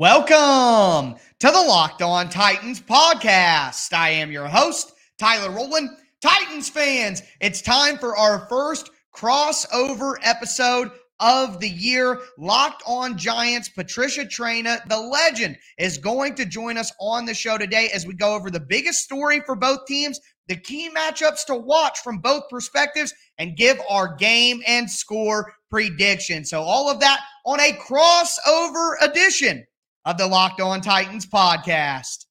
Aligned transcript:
Welcome 0.00 1.16
to 1.40 1.50
the 1.50 1.60
Locked 1.60 2.00
On 2.00 2.30
Titans 2.30 2.80
podcast. 2.80 3.92
I 3.92 4.08
am 4.08 4.32
your 4.32 4.48
host, 4.48 4.94
Tyler 5.18 5.50
Rowland. 5.50 5.90
Titans 6.22 6.70
fans, 6.70 7.22
it's 7.42 7.60
time 7.60 7.98
for 7.98 8.16
our 8.16 8.48
first 8.48 8.88
crossover 9.14 10.14
episode 10.22 10.90
of 11.20 11.60
the 11.60 11.68
year. 11.68 12.18
Locked 12.38 12.82
on 12.86 13.18
Giants, 13.18 13.68
Patricia 13.68 14.24
Traina, 14.24 14.80
the 14.88 14.98
legend, 14.98 15.58
is 15.76 15.98
going 15.98 16.34
to 16.36 16.46
join 16.46 16.78
us 16.78 16.90
on 16.98 17.26
the 17.26 17.34
show 17.34 17.58
today 17.58 17.90
as 17.92 18.06
we 18.06 18.14
go 18.14 18.34
over 18.34 18.50
the 18.50 18.58
biggest 18.58 19.04
story 19.04 19.40
for 19.40 19.54
both 19.54 19.84
teams, 19.84 20.18
the 20.48 20.56
key 20.56 20.88
matchups 20.88 21.44
to 21.44 21.54
watch 21.54 21.98
from 21.98 22.20
both 22.20 22.44
perspectives, 22.48 23.12
and 23.36 23.54
give 23.54 23.78
our 23.90 24.16
game 24.16 24.62
and 24.66 24.90
score 24.90 25.52
prediction. 25.68 26.46
So, 26.46 26.62
all 26.62 26.88
of 26.88 27.00
that 27.00 27.20
on 27.44 27.60
a 27.60 27.72
crossover 27.72 28.94
edition 29.02 29.66
of 30.04 30.18
the 30.18 30.26
Locked 30.26 30.60
On 30.60 30.80
Titans 30.80 31.26
podcast. 31.26 32.26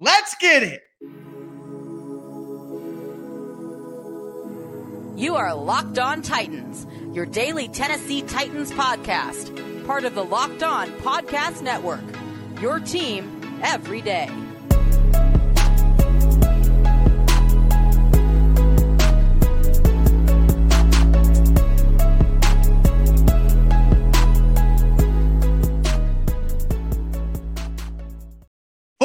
Let's 0.00 0.34
get 0.40 0.62
it. 0.62 0.80
You 5.16 5.36
are 5.36 5.54
Locked 5.54 5.98
On 5.98 6.20
Titans, 6.20 6.86
your 7.14 7.24
daily 7.24 7.68
Tennessee 7.68 8.20
Titans 8.22 8.70
podcast, 8.72 9.86
part 9.86 10.04
of 10.04 10.14
the 10.14 10.24
Locked 10.24 10.62
On 10.62 10.90
Podcast 10.98 11.62
Network. 11.62 12.04
Your 12.60 12.80
team 12.80 13.60
every 13.62 14.02
day. 14.02 14.28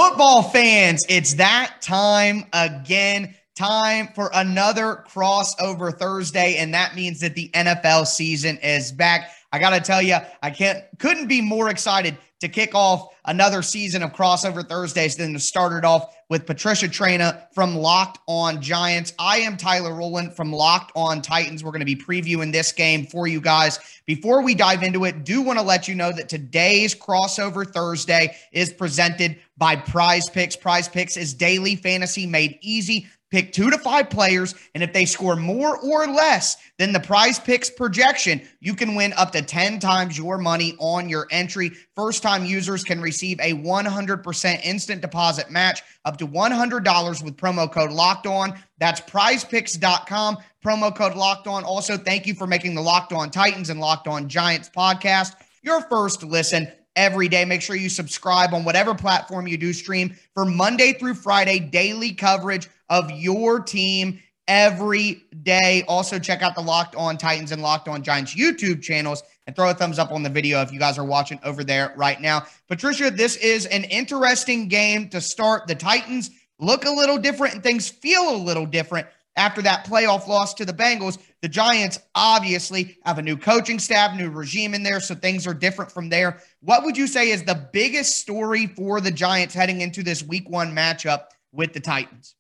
Football 0.02 0.41
fans, 0.41 1.05
it's 1.10 1.35
that 1.35 1.76
time 1.80 2.46
again. 2.54 3.35
Time 3.55 4.10
for 4.16 4.32
another 4.34 5.05
crossover 5.08 5.96
Thursday, 5.96 6.55
and 6.58 6.74
that 6.74 6.96
means 6.96 7.20
that 7.20 7.35
the 7.35 7.49
NFL 7.49 8.08
season 8.08 8.58
is 8.63 8.91
back. 8.91 9.30
I 9.52 9.60
got 9.60 9.70
to 9.70 9.80
tell 9.80 10.02
you, 10.02 10.18
I 10.41 10.49
can't 10.49 10.84
couldn't 10.98 11.27
be 11.27 11.40
more 11.40 11.70
excited 11.70 12.18
to 12.41 12.49
kick 12.49 12.75
off 12.75 13.15
another 13.25 13.61
season 13.61 14.03
of 14.03 14.13
crossover 14.13 14.67
Thursdays 14.67 15.15
Then 15.15 15.34
to 15.34 15.39
start 15.39 15.73
it 15.73 15.85
off 15.85 16.15
with 16.29 16.45
Patricia 16.45 16.87
Traina 16.87 17.45
from 17.53 17.75
Locked 17.75 18.20
On 18.27 18.61
Giants. 18.61 19.13
I 19.20 19.37
am 19.39 19.57
Tyler 19.57 19.93
Rowland 19.93 20.35
from 20.35 20.51
Locked 20.51 20.91
On 20.95 21.21
Titans. 21.21 21.63
We're 21.63 21.71
going 21.71 21.81
to 21.81 21.85
be 21.85 21.95
previewing 21.95 22.51
this 22.51 22.71
game 22.71 23.05
for 23.05 23.27
you 23.27 23.41
guys. 23.41 23.79
Before 24.05 24.41
we 24.41 24.55
dive 24.55 24.81
into 24.81 25.05
it, 25.05 25.23
do 25.23 25.41
want 25.41 25.59
to 25.59 25.65
let 25.65 25.87
you 25.87 25.95
know 25.95 26.12
that 26.12 26.29
today's 26.29 26.95
crossover 26.95 27.65
Thursday 27.65 28.35
is 28.51 28.73
presented 28.73 29.37
by 29.57 29.75
Prize 29.75 30.29
Picks. 30.29 30.55
Prize 30.55 30.87
Picks 30.87 31.17
is 31.17 31.34
daily 31.34 31.75
fantasy 31.75 32.25
made 32.25 32.57
easy. 32.62 33.07
Pick 33.32 33.54
two 33.54 33.71
to 33.71 33.77
five 33.77 34.10
players, 34.10 34.54
and 34.76 34.84
if 34.84 34.93
they 34.93 35.05
score 35.05 35.35
more 35.35 35.77
or 35.77 36.05
less 36.05 36.57
than 36.77 36.91
the 36.91 36.99
prize 36.99 37.40
picks 37.40 37.70
projection, 37.70 38.41
you 38.60 38.76
can 38.76 38.93
win 38.93 39.13
up 39.13 39.32
to 39.32 39.41
10 39.41 39.79
times 39.79 40.18
your 40.18 40.37
money 40.37 40.76
on 40.79 41.10
your 41.10 41.27
entry. 41.32 41.71
First 41.96 42.21
time 42.21 42.46
users 42.46 42.84
can 42.84 43.02
receive 43.02 43.40
a 43.40 43.54
100% 43.54 44.65
instant 44.65 45.02
deposit 45.02 45.49
match 45.49 45.82
up 46.05 46.18
to 46.18 46.27
$100 46.27 47.24
with 47.24 47.37
promo 47.37 47.71
code 47.71 47.91
locked 47.91 48.27
on. 48.27 48.59
That's 48.79 49.02
prizepicks.com, 49.02 50.37
promo 50.63 50.96
code 50.96 51.15
locked 51.15 51.48
on. 51.48 51.63
Also, 51.63 51.98
thank 51.98 52.27
you 52.27 52.34
for 52.34 52.48
making 52.48 52.76
the 52.76 52.82
Locked 52.82 53.13
On 53.13 53.32
Titans 53.32 53.70
and 53.70 53.79
Locked 53.79 54.07
On 54.07 54.27
Giants 54.27 54.70
podcast 54.70 55.35
your 55.63 55.82
first 55.84 56.24
listen 56.24 56.71
every 56.96 57.27
day. 57.27 57.46
Make 57.46 57.62
sure 57.62 57.76
you 57.76 57.90
subscribe 57.90 58.54
on 58.54 58.63
whatever 58.63 58.93
platform 58.96 59.48
you 59.48 59.57
do 59.57 59.74
stream 59.74 60.15
for 60.34 60.46
Monday 60.46 60.93
through 60.93 61.13
Friday 61.15 61.59
daily 61.59 62.13
coverage 62.13 62.70
of 62.91 63.09
your 63.09 63.61
team 63.61 64.22
every 64.47 65.24
day. 65.44 65.84
Also, 65.88 66.19
check 66.19 66.41
out 66.41 66.53
the 66.56 66.62
Locked 66.62 66.96
On 66.96 67.18
Titans 67.18 67.53
and 67.53 67.62
Locked 67.62 67.88
On 67.88 68.03
Giants 68.03 68.35
YouTube 68.35 68.81
channels 68.81 69.24
and 69.47 69.56
throw 69.56 69.69
a 69.69 69.74
thumbs 69.74 69.97
up 69.97 70.12
on 70.12 70.24
the 70.24 70.29
video 70.29 70.62
if 70.62 70.74
you 70.74 70.78
guys 70.78 70.97
are 70.97 71.06
watching 71.06 71.40
over 71.44 71.63
there 71.63 71.94
right 71.96 72.19
now. 72.19 72.46
Patricia, 72.68 73.09
this 73.09 73.38
is 73.38 73.66
an 73.68 73.85
interesting 73.85 74.68
game 74.68 75.07
to 75.09 75.22
start. 75.22 75.68
The 75.68 75.75
Titans 75.75 76.31
look 76.59 76.84
a 76.84 76.91
little 76.91 77.18
different 77.18 77.56
and 77.56 77.63
things 77.63 77.88
feel 77.88 78.35
a 78.35 78.38
little 78.38 78.66
different 78.66 79.07
after 79.38 79.62
that 79.62 79.85
playoff 79.85 80.28
loss 80.28 80.53
to 80.56 80.66
the 80.66 80.74
Bengals. 80.74 81.18
The 81.41 81.47
Giants 81.47 82.00
obviously 82.13 82.97
have 83.06 83.19
a 83.19 83.22
new 83.22 83.38
coaching 83.38 83.80
staff, 83.80 84.18
new 84.18 84.30
regime 84.30 84.74
in 84.74 84.84
there, 84.84 85.00
so 85.00 85.16
things 85.16 85.47
are 85.47 85.53
different 85.53 85.94
from 85.94 86.09
there. 86.09 86.41
What 86.59 86.84
would 86.84 86.97
you 86.97 87.07
say 87.07 87.31
is 87.31 87.44
the 87.44 87.69
biggest 87.72 88.19
story 88.19 88.68
for 88.68 89.00
the 89.00 89.12
Giants 89.12 89.56
heading 89.56 89.80
into 89.80 90.03
this 90.03 90.22
week 90.22 90.50
one 90.50 90.75
matchup 90.75 91.28
with 91.53 91.72
the 91.72 91.80
Titans? 91.80 92.35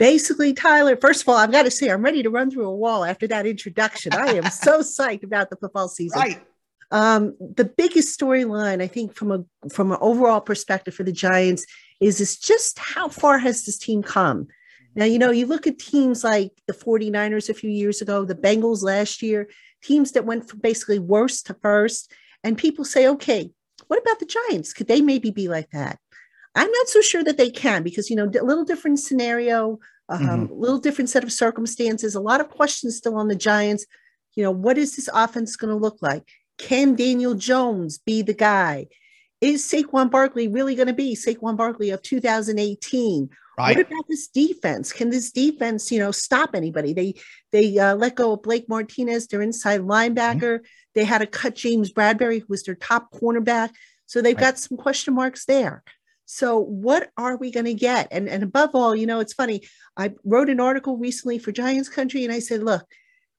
Basically, 0.00 0.54
Tyler, 0.54 0.96
first 0.96 1.22
of 1.22 1.28
all, 1.28 1.36
I've 1.36 1.52
got 1.52 1.64
to 1.64 1.70
say, 1.70 1.90
I'm 1.90 2.02
ready 2.02 2.22
to 2.22 2.30
run 2.30 2.50
through 2.50 2.66
a 2.66 2.74
wall 2.74 3.04
after 3.04 3.28
that 3.28 3.46
introduction. 3.46 4.14
I 4.14 4.32
am 4.32 4.50
so 4.50 4.80
psyched 4.80 5.22
about 5.22 5.50
the 5.50 5.56
football 5.56 5.88
season. 5.88 6.18
Right. 6.18 6.42
Um, 6.90 7.36
the 7.38 7.66
biggest 7.66 8.18
storyline, 8.18 8.82
I 8.82 8.88
think, 8.88 9.14
from 9.14 9.30
a 9.30 9.68
from 9.68 9.92
an 9.92 9.98
overall 10.00 10.40
perspective 10.40 10.94
for 10.94 11.04
the 11.04 11.12
Giants, 11.12 11.64
is 12.00 12.20
is 12.20 12.36
just 12.36 12.78
how 12.80 13.08
far 13.08 13.38
has 13.38 13.64
this 13.64 13.78
team 13.78 14.02
come? 14.02 14.48
Now, 14.96 15.04
you 15.04 15.20
know, 15.20 15.30
you 15.30 15.46
look 15.46 15.68
at 15.68 15.78
teams 15.78 16.24
like 16.24 16.50
the 16.66 16.72
49ers 16.72 17.48
a 17.48 17.54
few 17.54 17.70
years 17.70 18.00
ago, 18.00 18.24
the 18.24 18.34
Bengals 18.34 18.82
last 18.82 19.22
year, 19.22 19.48
teams 19.84 20.12
that 20.12 20.24
went 20.24 20.48
from 20.50 20.58
basically 20.58 20.98
worst 20.98 21.46
to 21.46 21.54
first, 21.62 22.10
and 22.42 22.58
people 22.58 22.84
say, 22.84 23.06
okay, 23.06 23.50
what 23.86 24.00
about 24.00 24.18
the 24.18 24.26
Giants? 24.26 24.72
Could 24.72 24.88
they 24.88 25.00
maybe 25.00 25.30
be 25.30 25.46
like 25.46 25.70
that? 25.70 26.00
I'm 26.54 26.70
not 26.70 26.88
so 26.88 27.00
sure 27.00 27.22
that 27.24 27.36
they 27.36 27.50
can 27.50 27.82
because 27.82 28.10
you 28.10 28.16
know 28.16 28.24
a 28.24 28.44
little 28.44 28.64
different 28.64 28.98
scenario, 28.98 29.78
a 30.08 30.14
um, 30.14 30.20
mm-hmm. 30.20 30.54
little 30.54 30.78
different 30.78 31.10
set 31.10 31.24
of 31.24 31.32
circumstances. 31.32 32.14
A 32.14 32.20
lot 32.20 32.40
of 32.40 32.50
questions 32.50 32.96
still 32.96 33.16
on 33.16 33.28
the 33.28 33.36
Giants. 33.36 33.86
You 34.34 34.44
know, 34.44 34.50
what 34.50 34.78
is 34.78 34.96
this 34.96 35.08
offense 35.12 35.56
going 35.56 35.72
to 35.72 35.80
look 35.80 35.98
like? 36.00 36.26
Can 36.58 36.94
Daniel 36.94 37.34
Jones 37.34 37.98
be 37.98 38.22
the 38.22 38.34
guy? 38.34 38.86
Is 39.40 39.64
Saquon 39.64 40.10
Barkley 40.10 40.48
really 40.48 40.74
going 40.74 40.88
to 40.88 40.94
be 40.94 41.16
Saquon 41.16 41.56
Barkley 41.56 41.90
of 41.90 42.02
2018? 42.02 43.30
Right. 43.58 43.76
What 43.76 43.86
about 43.86 44.08
this 44.08 44.28
defense? 44.28 44.92
Can 44.92 45.10
this 45.10 45.30
defense, 45.30 45.90
you 45.90 45.98
know, 45.98 46.12
stop 46.12 46.54
anybody? 46.54 46.92
They 46.92 47.14
they 47.52 47.78
uh, 47.78 47.94
let 47.94 48.14
go 48.14 48.32
of 48.32 48.42
Blake 48.42 48.68
Martinez, 48.68 49.26
their 49.26 49.42
inside 49.42 49.80
linebacker. 49.80 50.40
Mm-hmm. 50.40 50.64
They 50.94 51.04
had 51.04 51.18
to 51.18 51.26
cut 51.26 51.54
James 51.54 51.92
Bradberry, 51.92 52.40
who 52.40 52.46
was 52.48 52.62
their 52.62 52.74
top 52.74 53.12
cornerback. 53.12 53.70
So 54.06 54.20
they've 54.20 54.36
right. 54.36 54.54
got 54.54 54.58
some 54.58 54.76
question 54.76 55.14
marks 55.14 55.44
there. 55.44 55.82
So 56.32 56.60
what 56.60 57.10
are 57.16 57.36
we 57.36 57.50
going 57.50 57.66
to 57.66 57.74
get? 57.74 58.06
And 58.12 58.28
and 58.28 58.44
above 58.44 58.70
all, 58.72 58.94
you 58.94 59.04
know, 59.04 59.18
it's 59.18 59.32
funny. 59.32 59.62
I 59.96 60.12
wrote 60.24 60.48
an 60.48 60.60
article 60.60 60.96
recently 60.96 61.40
for 61.40 61.50
Giants 61.50 61.88
Country, 61.88 62.22
and 62.22 62.32
I 62.32 62.38
said, 62.38 62.62
look, 62.62 62.86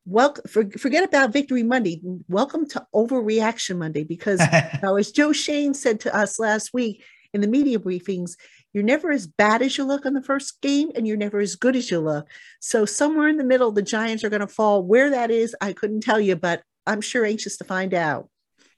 welcome. 0.06 0.44
For, 0.46 0.69
forget 0.72 1.06
about 1.06 1.31
Victory 1.31 1.63
Monday. 1.63 2.02
Welcome 2.28 2.68
to 2.72 2.85
Overreaction 2.94 3.78
Monday, 3.78 4.03
because 4.03 4.40
now, 4.84 4.97
as 4.97 5.13
Joe 5.13 5.31
Schoen 5.31 5.74
said 5.74 6.02
to 6.02 6.13
us 6.13 6.38
last 6.38 6.74
week 6.74 7.02
in 7.34 7.40
the 7.40 7.47
media 7.47 7.79
briefings, 7.79 8.31
you're 8.74 8.84
never 8.84 9.09
as 9.09 9.25
bad 9.25 9.62
as 9.62 9.78
you 9.78 9.85
look 9.85 10.06
on 10.06 10.13
the 10.13 10.22
first 10.22 10.59
game, 10.59 10.91
and 10.94 11.08
you're 11.08 11.16
never 11.16 11.40
as 11.40 11.56
good 11.56 11.78
as 11.78 11.90
you 11.90 12.02
look. 12.02 12.28
So 12.59 12.84
somewhere 12.84 13.29
in 13.29 13.38
the 13.38 13.46
middle, 13.46 13.72
the 13.72 13.81
Giants 13.81 14.25
are 14.25 14.29
going 14.29 14.41
to 14.41 14.47
fall. 14.47 14.84
Where 14.84 15.09
that 15.12 15.31
is, 15.31 15.56
I 15.62 15.72
couldn't 15.72 16.02
tell 16.02 16.19
you, 16.19 16.35
but 16.35 16.62
I'm 16.85 17.00
sure 17.00 17.23
anxious 17.23 17.56
to 17.58 17.63
find 17.63 17.94
out. 17.94 18.31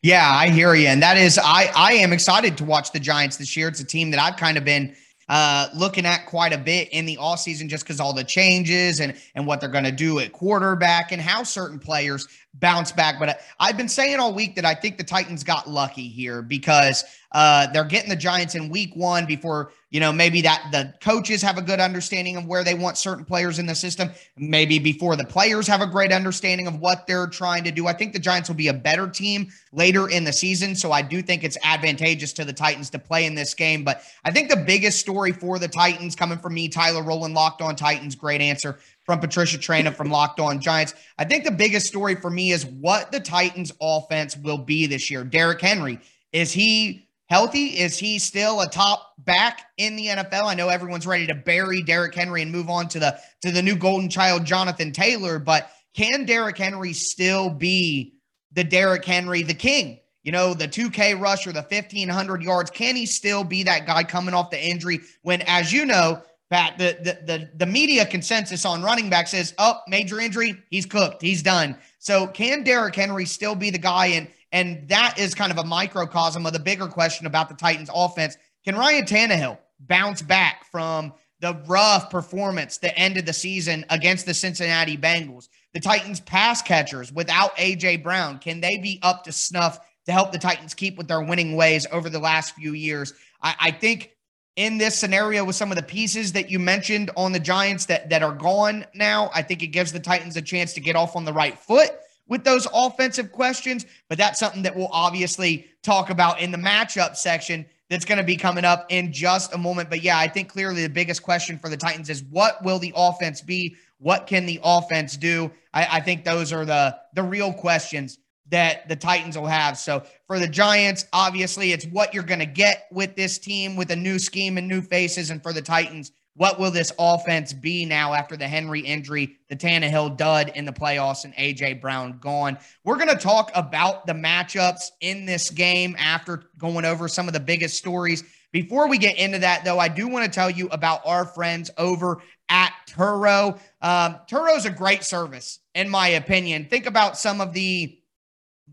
Yeah, 0.03 0.30
I 0.30 0.50
hear 0.50 0.75
you. 0.75 0.88
And 0.88 1.02
that 1.02 1.16
is, 1.16 1.40
I, 1.41 1.72
I 1.74 1.94
am 1.94 2.12
excited 2.12 2.58
to 2.58 2.66
watch 2.66 2.91
the 2.91 3.00
Giants 3.00 3.38
this 3.38 3.56
year. 3.56 3.69
It's 3.69 3.80
a 3.80 3.86
team 3.86 4.12
that 4.12 4.19
I've 4.19 4.36
kind 4.36 4.58
of 4.58 4.66
been 4.66 4.94
uh, 5.30 5.69
looking 5.74 6.06
at 6.06 6.25
quite 6.25 6.52
a 6.52 6.58
bit 6.58 6.90
in 6.90 7.06
the 7.06 7.16
all 7.16 7.38
season 7.38 7.69
just 7.69 7.86
because 7.86 8.02
all 8.02 8.13
the 8.13 8.25
changes 8.25 9.00
and 9.00 9.16
and 9.36 9.47
what 9.47 9.62
they're 9.62 9.69
going 9.69 9.86
to 9.86 9.94
do 9.94 10.19
at 10.19 10.34
quarterback 10.34 11.13
and 11.13 11.22
how 11.22 11.42
certain 11.44 11.80
players 11.80 12.28
bounce 12.56 12.91
back. 12.91 13.19
But 13.19 13.41
I've 13.59 13.78
been 13.78 13.90
saying 13.90 14.19
all 14.19 14.34
week 14.34 14.56
that 14.56 14.66
I 14.66 14.74
think 14.75 14.97
the 14.97 15.03
Titans 15.03 15.44
got 15.44 15.69
lucky 15.69 16.08
here 16.08 16.41
because 16.41 17.03
uh, 17.31 17.68
they're 17.72 17.83
getting 17.83 18.10
the 18.10 18.16
Giants 18.16 18.54
in 18.54 18.69
week 18.69 18.92
one 18.95 19.25
before, 19.25 19.72
you 19.89 20.00
know, 20.00 20.13
maybe 20.13 20.42
that 20.42 20.69
the 20.72 20.94
coaches 21.01 21.42
have 21.42 21.57
a 21.57 21.63
good 21.63 21.80
understanding 21.80 22.38
of 22.38 22.45
where 22.45 22.63
they 22.63 22.75
want 22.75 22.95
certain 22.95 23.25
players 23.25 23.57
in 23.57 23.66
the 23.66 23.74
system. 23.74 24.12
Maybe 24.38 24.77
before 24.77 25.16
the 25.16 25.25
players 25.25 25.68
have 25.68 25.81
a 25.81 25.88
great 25.88 26.12
understanding 26.12 26.68
of 26.68 26.80
what 26.80 27.07
they're 27.07 27.27
trying 27.27 27.63
to 27.63 27.72
do. 27.72 27.88
I 27.88 27.94
think 27.94 28.13
the 28.13 28.19
Giants 28.19 28.50
will 28.50 28.56
be 28.56 28.68
a 28.68 28.74
better 28.74 29.07
team 29.07 29.51
later 29.72 30.10
in 30.10 30.24
the 30.24 30.33
season. 30.33 30.75
So 30.75 30.92
I 30.92 31.01
do 31.01 31.24
think 31.24 31.44
it's 31.44 31.57
advantageous 31.63 32.33
to 32.33 32.45
the 32.45 32.54
Titans 32.54 32.92
to 32.92 33.00
play 33.00 33.25
in 33.25 33.33
this 33.33 33.56
game. 33.56 33.83
But 33.83 34.04
I 34.24 34.31
think 34.31 34.50
the 34.50 34.57
biggest 34.57 35.00
story 35.00 35.31
for 35.31 35.57
the 35.57 35.68
Titans 35.68 36.16
coming 36.16 36.38
from 36.38 36.54
me, 36.54 36.69
Tyler 36.69 37.01
Rowland, 37.01 37.33
locked 37.33 37.63
on 37.63 37.75
Titans, 37.75 38.13
great 38.13 38.42
answer 38.42 38.77
from 39.03 39.19
Patricia 39.19 39.57
Traina 39.57 39.94
from 39.94 40.09
Locked 40.09 40.39
On 40.39 40.59
Giants. 40.59 40.94
I 41.17 41.25
think 41.25 41.44
the 41.44 41.51
biggest 41.51 41.88
story 41.88 42.15
for 42.15 42.29
me 42.29 42.51
is 42.51 42.65
what 42.65 43.11
the 43.11 43.19
Titans 43.19 43.71
offense 43.81 44.38
will 44.38 44.57
be 44.57 44.88
this 44.88 45.11
year. 45.11 45.23
Derrick 45.23 45.61
Henry, 45.61 46.00
is 46.31 46.51
he 46.51 47.09
healthy? 47.27 47.79
Is 47.79 47.97
he 47.97 48.19
still 48.19 48.61
a 48.61 48.69
top 48.69 49.13
back 49.19 49.67
in 49.77 49.95
the 49.95 50.07
NFL? 50.07 50.45
I 50.45 50.55
know 50.55 50.69
everyone's 50.69 51.07
ready 51.07 51.27
to 51.27 51.35
bury 51.35 51.81
Derrick 51.81 52.15
Henry 52.15 52.41
and 52.41 52.51
move 52.51 52.69
on 52.69 52.88
to 52.89 53.00
the 53.00 53.19
to 53.41 53.51
the 53.51 53.61
new 53.61 53.75
golden 53.75 54.09
child 54.09 54.45
Jonathan 54.45 54.91
Taylor, 54.91 55.39
but 55.39 55.69
can 55.94 56.25
Derrick 56.25 56.57
Henry 56.57 56.94
still 56.94 57.50
be 57.50 58.15
the 58.53 58.63
Derrick 58.63 59.05
Henry, 59.05 59.44
the 59.44 59.53
king 59.53 60.00
you 60.23 60.31
know, 60.31 60.53
the 60.53 60.67
2K 60.67 61.19
rush 61.19 61.45
or 61.45 61.51
the 61.51 61.61
1500 61.61 62.41
yards? 62.41 62.71
Can 62.71 62.95
he 62.95 63.05
still 63.05 63.44
be 63.44 63.63
that 63.63 63.85
guy 63.85 64.03
coming 64.03 64.33
off 64.33 64.50
the 64.50 64.65
injury 64.65 65.01
when, 65.21 65.41
as 65.44 65.71
you 65.71 65.85
know, 65.85 66.21
Pat, 66.53 66.77
the, 66.77 66.95
the, 67.01 67.25
the, 67.25 67.50
the 67.55 67.65
media 67.65 68.05
consensus 68.05 68.63
on 68.63 68.83
running 68.83 69.09
back 69.09 69.27
says, 69.27 69.55
oh, 69.57 69.79
major 69.88 70.19
injury, 70.19 70.55
he's 70.69 70.85
cooked, 70.85 71.19
he's 71.19 71.41
done. 71.41 71.75
So 71.97 72.27
can 72.27 72.63
Derrick 72.63 72.94
Henry 72.94 73.25
still 73.25 73.55
be 73.55 73.71
the 73.71 73.79
guy? 73.79 74.05
And, 74.05 74.27
and 74.51 74.88
that 74.89 75.17
is 75.17 75.33
kind 75.33 75.51
of 75.51 75.57
a 75.57 75.63
microcosm 75.63 76.45
of 76.45 76.53
the 76.53 76.59
bigger 76.59 76.85
question 76.85 77.25
about 77.25 77.50
the 77.50 77.55
Titans 77.55 77.89
offense. 77.91 78.38
Can 78.63 78.75
Ryan 78.75 79.03
Tannehill 79.03 79.57
bounce 79.79 80.21
back 80.21 80.65
from 80.69 81.11
the 81.39 81.59
rough 81.65 82.11
performance 82.11 82.77
that 82.77 83.00
ended 83.00 83.25
the 83.25 83.33
season 83.33 83.83
against 83.89 84.27
the 84.27 84.33
Cincinnati 84.35 84.95
Bengals? 84.95 85.50
The 85.73 85.79
Titans 85.79 86.19
pass 86.19 86.61
catchers 86.61 87.11
without 87.11 87.57
AJ 87.57 88.03
Brown, 88.03 88.38
can 88.38 88.61
they 88.61 88.77
be 88.77 89.00
up 89.01 89.23
to 89.23 89.31
snuff 89.31 89.79
to 90.05 90.11
help 90.11 90.31
the 90.31 90.38
Titans 90.38 90.75
keep 90.75 91.00
with 91.00 91.07
their 91.07 91.23
winning 91.23 91.55
ways 91.55 91.88
over 91.91 92.11
the 92.11 92.19
last 92.19 92.53
few 92.53 92.73
years? 92.73 93.11
I, 93.41 93.55
I 93.59 93.71
think 93.71 94.12
in 94.55 94.77
this 94.77 94.97
scenario 94.97 95.44
with 95.44 95.55
some 95.55 95.71
of 95.71 95.77
the 95.77 95.83
pieces 95.83 96.31
that 96.33 96.50
you 96.50 96.59
mentioned 96.59 97.09
on 97.17 97.31
the 97.31 97.39
Giants 97.39 97.85
that 97.88 98.09
that 98.09 98.21
are 98.21 98.33
gone 98.33 98.85
now, 98.94 99.31
I 99.33 99.41
think 99.41 99.63
it 99.63 99.67
gives 99.67 99.91
the 99.91 100.00
Titans 100.00 100.38
a 100.38 100.41
chance 100.41 100.73
to 100.73 100.81
get 100.81 100.95
off 100.95 101.15
on 101.15 101.25
the 101.25 101.33
right 101.33 101.57
foot 101.57 101.91
with 102.27 102.44
those 102.44 102.67
offensive 102.73 103.31
questions, 103.31 103.85
but 104.09 104.17
that's 104.17 104.39
something 104.39 104.63
that 104.63 104.75
we'll 104.75 104.89
obviously 104.91 105.67
talk 105.81 106.09
about 106.09 106.39
in 106.39 106.51
the 106.51 106.57
matchup 106.57 107.15
section 107.15 107.65
that's 107.89 108.05
going 108.05 108.17
to 108.17 108.23
be 108.23 108.38
coming 108.38 108.63
up 108.63 108.85
in 108.89 109.11
just 109.11 109.53
a 109.53 109.57
moment. 109.57 109.89
But 109.89 110.03
yeah, 110.03 110.17
I 110.17 110.27
think 110.27 110.50
clearly 110.50 110.83
the 110.83 110.89
biggest 110.89 111.21
question 111.21 111.57
for 111.57 111.69
the 111.69 111.77
Titans 111.77 112.09
is 112.09 112.23
what 112.23 112.63
will 112.63 112.79
the 112.79 112.94
offense 112.95 113.41
be? 113.41 113.75
What 113.97 114.27
can 114.27 114.45
the 114.45 114.59
offense 114.63 115.17
do? 115.17 115.51
I, 115.73 115.97
I 115.97 116.00
think 116.00 116.23
those 116.23 116.53
are 116.53 116.65
the 116.65 116.97
the 117.13 117.23
real 117.23 117.53
questions 117.53 118.19
that 118.50 118.88
the 118.90 118.95
Titans 118.95 119.38
will 119.38 119.48
have. 119.48 119.78
So 119.78 120.04
for 120.28 120.40
the 120.40 120.48
Giants, 120.48 121.06
obviously, 121.13 121.72
it's 121.72 121.86
what 121.86 122.13
you're 122.13 122.24
going 122.24 122.40
to 122.40 122.45
get 122.45 122.88
with 122.92 123.16
this 123.16 123.38
team 123.38 123.75
with 123.75 123.92
a 123.92 123.95
new 123.95 124.19
scheme 124.19 124.57
and 124.57 124.68
new 124.68 124.81
faces. 124.81 125.30
And 125.30 125.42
for 125.42 125.54
the 125.54 125.62
Titans, 125.62 126.12
what 126.36 126.60
will 126.60 126.72
this 126.72 126.92
offense 126.98 127.54
be 127.54 127.86
now 127.86 128.13
after 128.13 128.36
the 128.36 128.48
Henry 128.48 128.80
injury, 128.80 129.38
the 129.50 129.56
Tannehill 129.56 130.18
dud 130.18 130.51
in 130.56 130.66
the 130.66 130.74
playoffs, 130.74 131.25
and 131.25 131.34
AJ 131.36 131.80
Brown 131.80 132.18
gone? 132.19 132.57
We're 132.84 132.98
going 132.98 133.10
to 133.10 133.16
talk 133.16 133.51
about 133.54 134.07
the 134.07 134.13
matchups 134.13 134.89
in 135.01 135.25
this 135.25 135.51
game 135.51 135.96
after 136.00 136.46
going 136.57 136.86
over 136.86 137.07
some 137.07 137.28
of 137.28 137.34
the 137.34 137.39
biggest 137.39 137.78
stories. 137.78 138.24
Before 138.51 138.88
we 138.88 138.98
get 138.98 139.18
into 139.18 139.39
that, 139.39 139.63
though, 139.63 139.80
I 139.80 139.88
do 139.88 140.07
want 140.07 140.25
to 140.25 140.31
tell 140.31 140.50
you 140.50 140.68
about 140.69 141.01
our 141.06 141.25
friends 141.25 141.69
over 141.78 142.22
at 142.50 142.74
Turo. 142.89 143.60
Um, 143.81 144.18
Turo 144.30 144.56
is 144.56 144.66
a 144.66 144.72
great 144.72 145.04
service, 145.04 145.60
in 145.75 145.89
my 145.89 146.10
opinion. 146.10 146.66
Think 146.66 146.86
about 146.86 147.18
some 147.18 147.42
of 147.42 147.54
the 147.54 148.00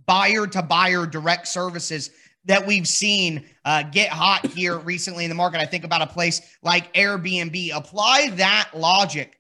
buyer 0.07 0.47
to 0.47 0.63
buyer 0.63 1.07
direct 1.07 1.49
services 1.49 2.11
that 2.45 2.67
we've 2.67 2.89
seen 2.89 3.45
uh, 3.65 3.83
get 3.83 4.09
hot 4.09 4.47
here 4.47 4.79
recently 4.79 5.25
in 5.25 5.29
the 5.29 5.35
market. 5.35 5.61
I 5.61 5.67
think 5.67 5.85
about 5.85 6.03
a 6.03 6.07
place 6.07 6.41
like 6.63 6.93
Airbnb. 6.95 7.75
Apply 7.75 8.31
that 8.37 8.71
logic 8.75 9.39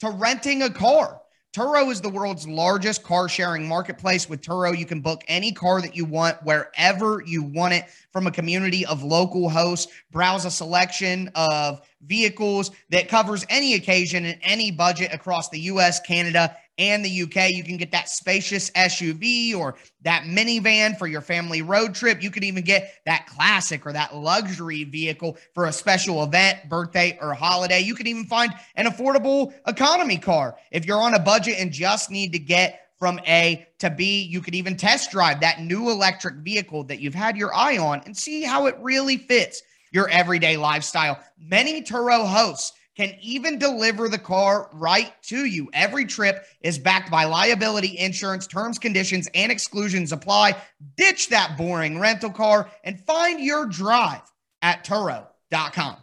to 0.00 0.10
renting 0.10 0.62
a 0.62 0.70
car. 0.70 1.20
Turo 1.52 1.90
is 1.90 2.00
the 2.00 2.08
world's 2.08 2.46
largest 2.46 3.02
car 3.02 3.28
sharing 3.28 3.66
marketplace. 3.66 4.28
With 4.28 4.40
Turo, 4.40 4.76
you 4.76 4.86
can 4.86 5.00
book 5.00 5.24
any 5.26 5.50
car 5.50 5.80
that 5.80 5.96
you 5.96 6.04
want 6.04 6.40
wherever 6.44 7.24
you 7.26 7.42
want 7.42 7.74
it 7.74 7.86
from 8.12 8.28
a 8.28 8.30
community 8.30 8.86
of 8.86 9.02
local 9.02 9.48
hosts. 9.48 9.92
Browse 10.12 10.44
a 10.44 10.50
selection 10.50 11.28
of 11.34 11.80
vehicles 12.02 12.70
that 12.90 13.08
covers 13.08 13.44
any 13.48 13.74
occasion 13.74 14.26
and 14.26 14.38
any 14.42 14.70
budget 14.70 15.12
across 15.12 15.48
the 15.48 15.58
US, 15.60 15.98
Canada, 15.98 16.56
and 16.80 17.04
the 17.04 17.22
UK. 17.22 17.50
You 17.50 17.62
can 17.62 17.76
get 17.76 17.92
that 17.92 18.08
spacious 18.08 18.70
SUV 18.70 19.54
or 19.54 19.76
that 20.02 20.22
minivan 20.22 20.96
for 20.96 21.06
your 21.06 21.20
family 21.20 21.60
road 21.60 21.94
trip. 21.94 22.22
You 22.22 22.30
can 22.30 22.42
even 22.42 22.64
get 22.64 22.94
that 23.04 23.26
classic 23.26 23.84
or 23.84 23.92
that 23.92 24.16
luxury 24.16 24.84
vehicle 24.84 25.36
for 25.54 25.66
a 25.66 25.72
special 25.72 26.24
event, 26.24 26.70
birthday, 26.70 27.18
or 27.20 27.34
holiday. 27.34 27.80
You 27.80 27.94
can 27.94 28.06
even 28.06 28.24
find 28.24 28.52
an 28.76 28.86
affordable 28.86 29.52
economy 29.68 30.16
car. 30.16 30.56
If 30.72 30.86
you're 30.86 31.00
on 31.00 31.14
a 31.14 31.20
budget 31.20 31.56
and 31.58 31.70
just 31.70 32.10
need 32.10 32.32
to 32.32 32.38
get 32.38 32.88
from 32.98 33.20
A 33.28 33.66
to 33.78 33.90
B, 33.90 34.22
you 34.22 34.40
could 34.40 34.54
even 34.54 34.76
test 34.76 35.10
drive 35.10 35.40
that 35.40 35.60
new 35.60 35.90
electric 35.90 36.36
vehicle 36.36 36.84
that 36.84 37.00
you've 37.00 37.14
had 37.14 37.36
your 37.36 37.54
eye 37.54 37.76
on 37.76 38.00
and 38.06 38.16
see 38.16 38.42
how 38.42 38.66
it 38.66 38.76
really 38.80 39.18
fits 39.18 39.62
your 39.92 40.08
everyday 40.08 40.56
lifestyle. 40.56 41.18
Many 41.38 41.82
Turo 41.82 42.26
hosts 42.26 42.72
can 43.00 43.16
even 43.22 43.58
deliver 43.58 44.10
the 44.10 44.18
car 44.18 44.68
right 44.74 45.14
to 45.22 45.46
you. 45.46 45.70
Every 45.72 46.04
trip 46.04 46.44
is 46.60 46.78
backed 46.78 47.10
by 47.10 47.24
liability 47.24 47.98
insurance, 47.98 48.46
terms, 48.46 48.78
conditions, 48.78 49.26
and 49.34 49.50
exclusions 49.50 50.12
apply. 50.12 50.56
Ditch 50.96 51.30
that 51.30 51.56
boring 51.56 51.98
rental 51.98 52.28
car 52.28 52.70
and 52.84 53.00
find 53.06 53.40
your 53.40 53.64
drive 53.64 54.20
at 54.60 54.84
Turo.com. 54.84 55.96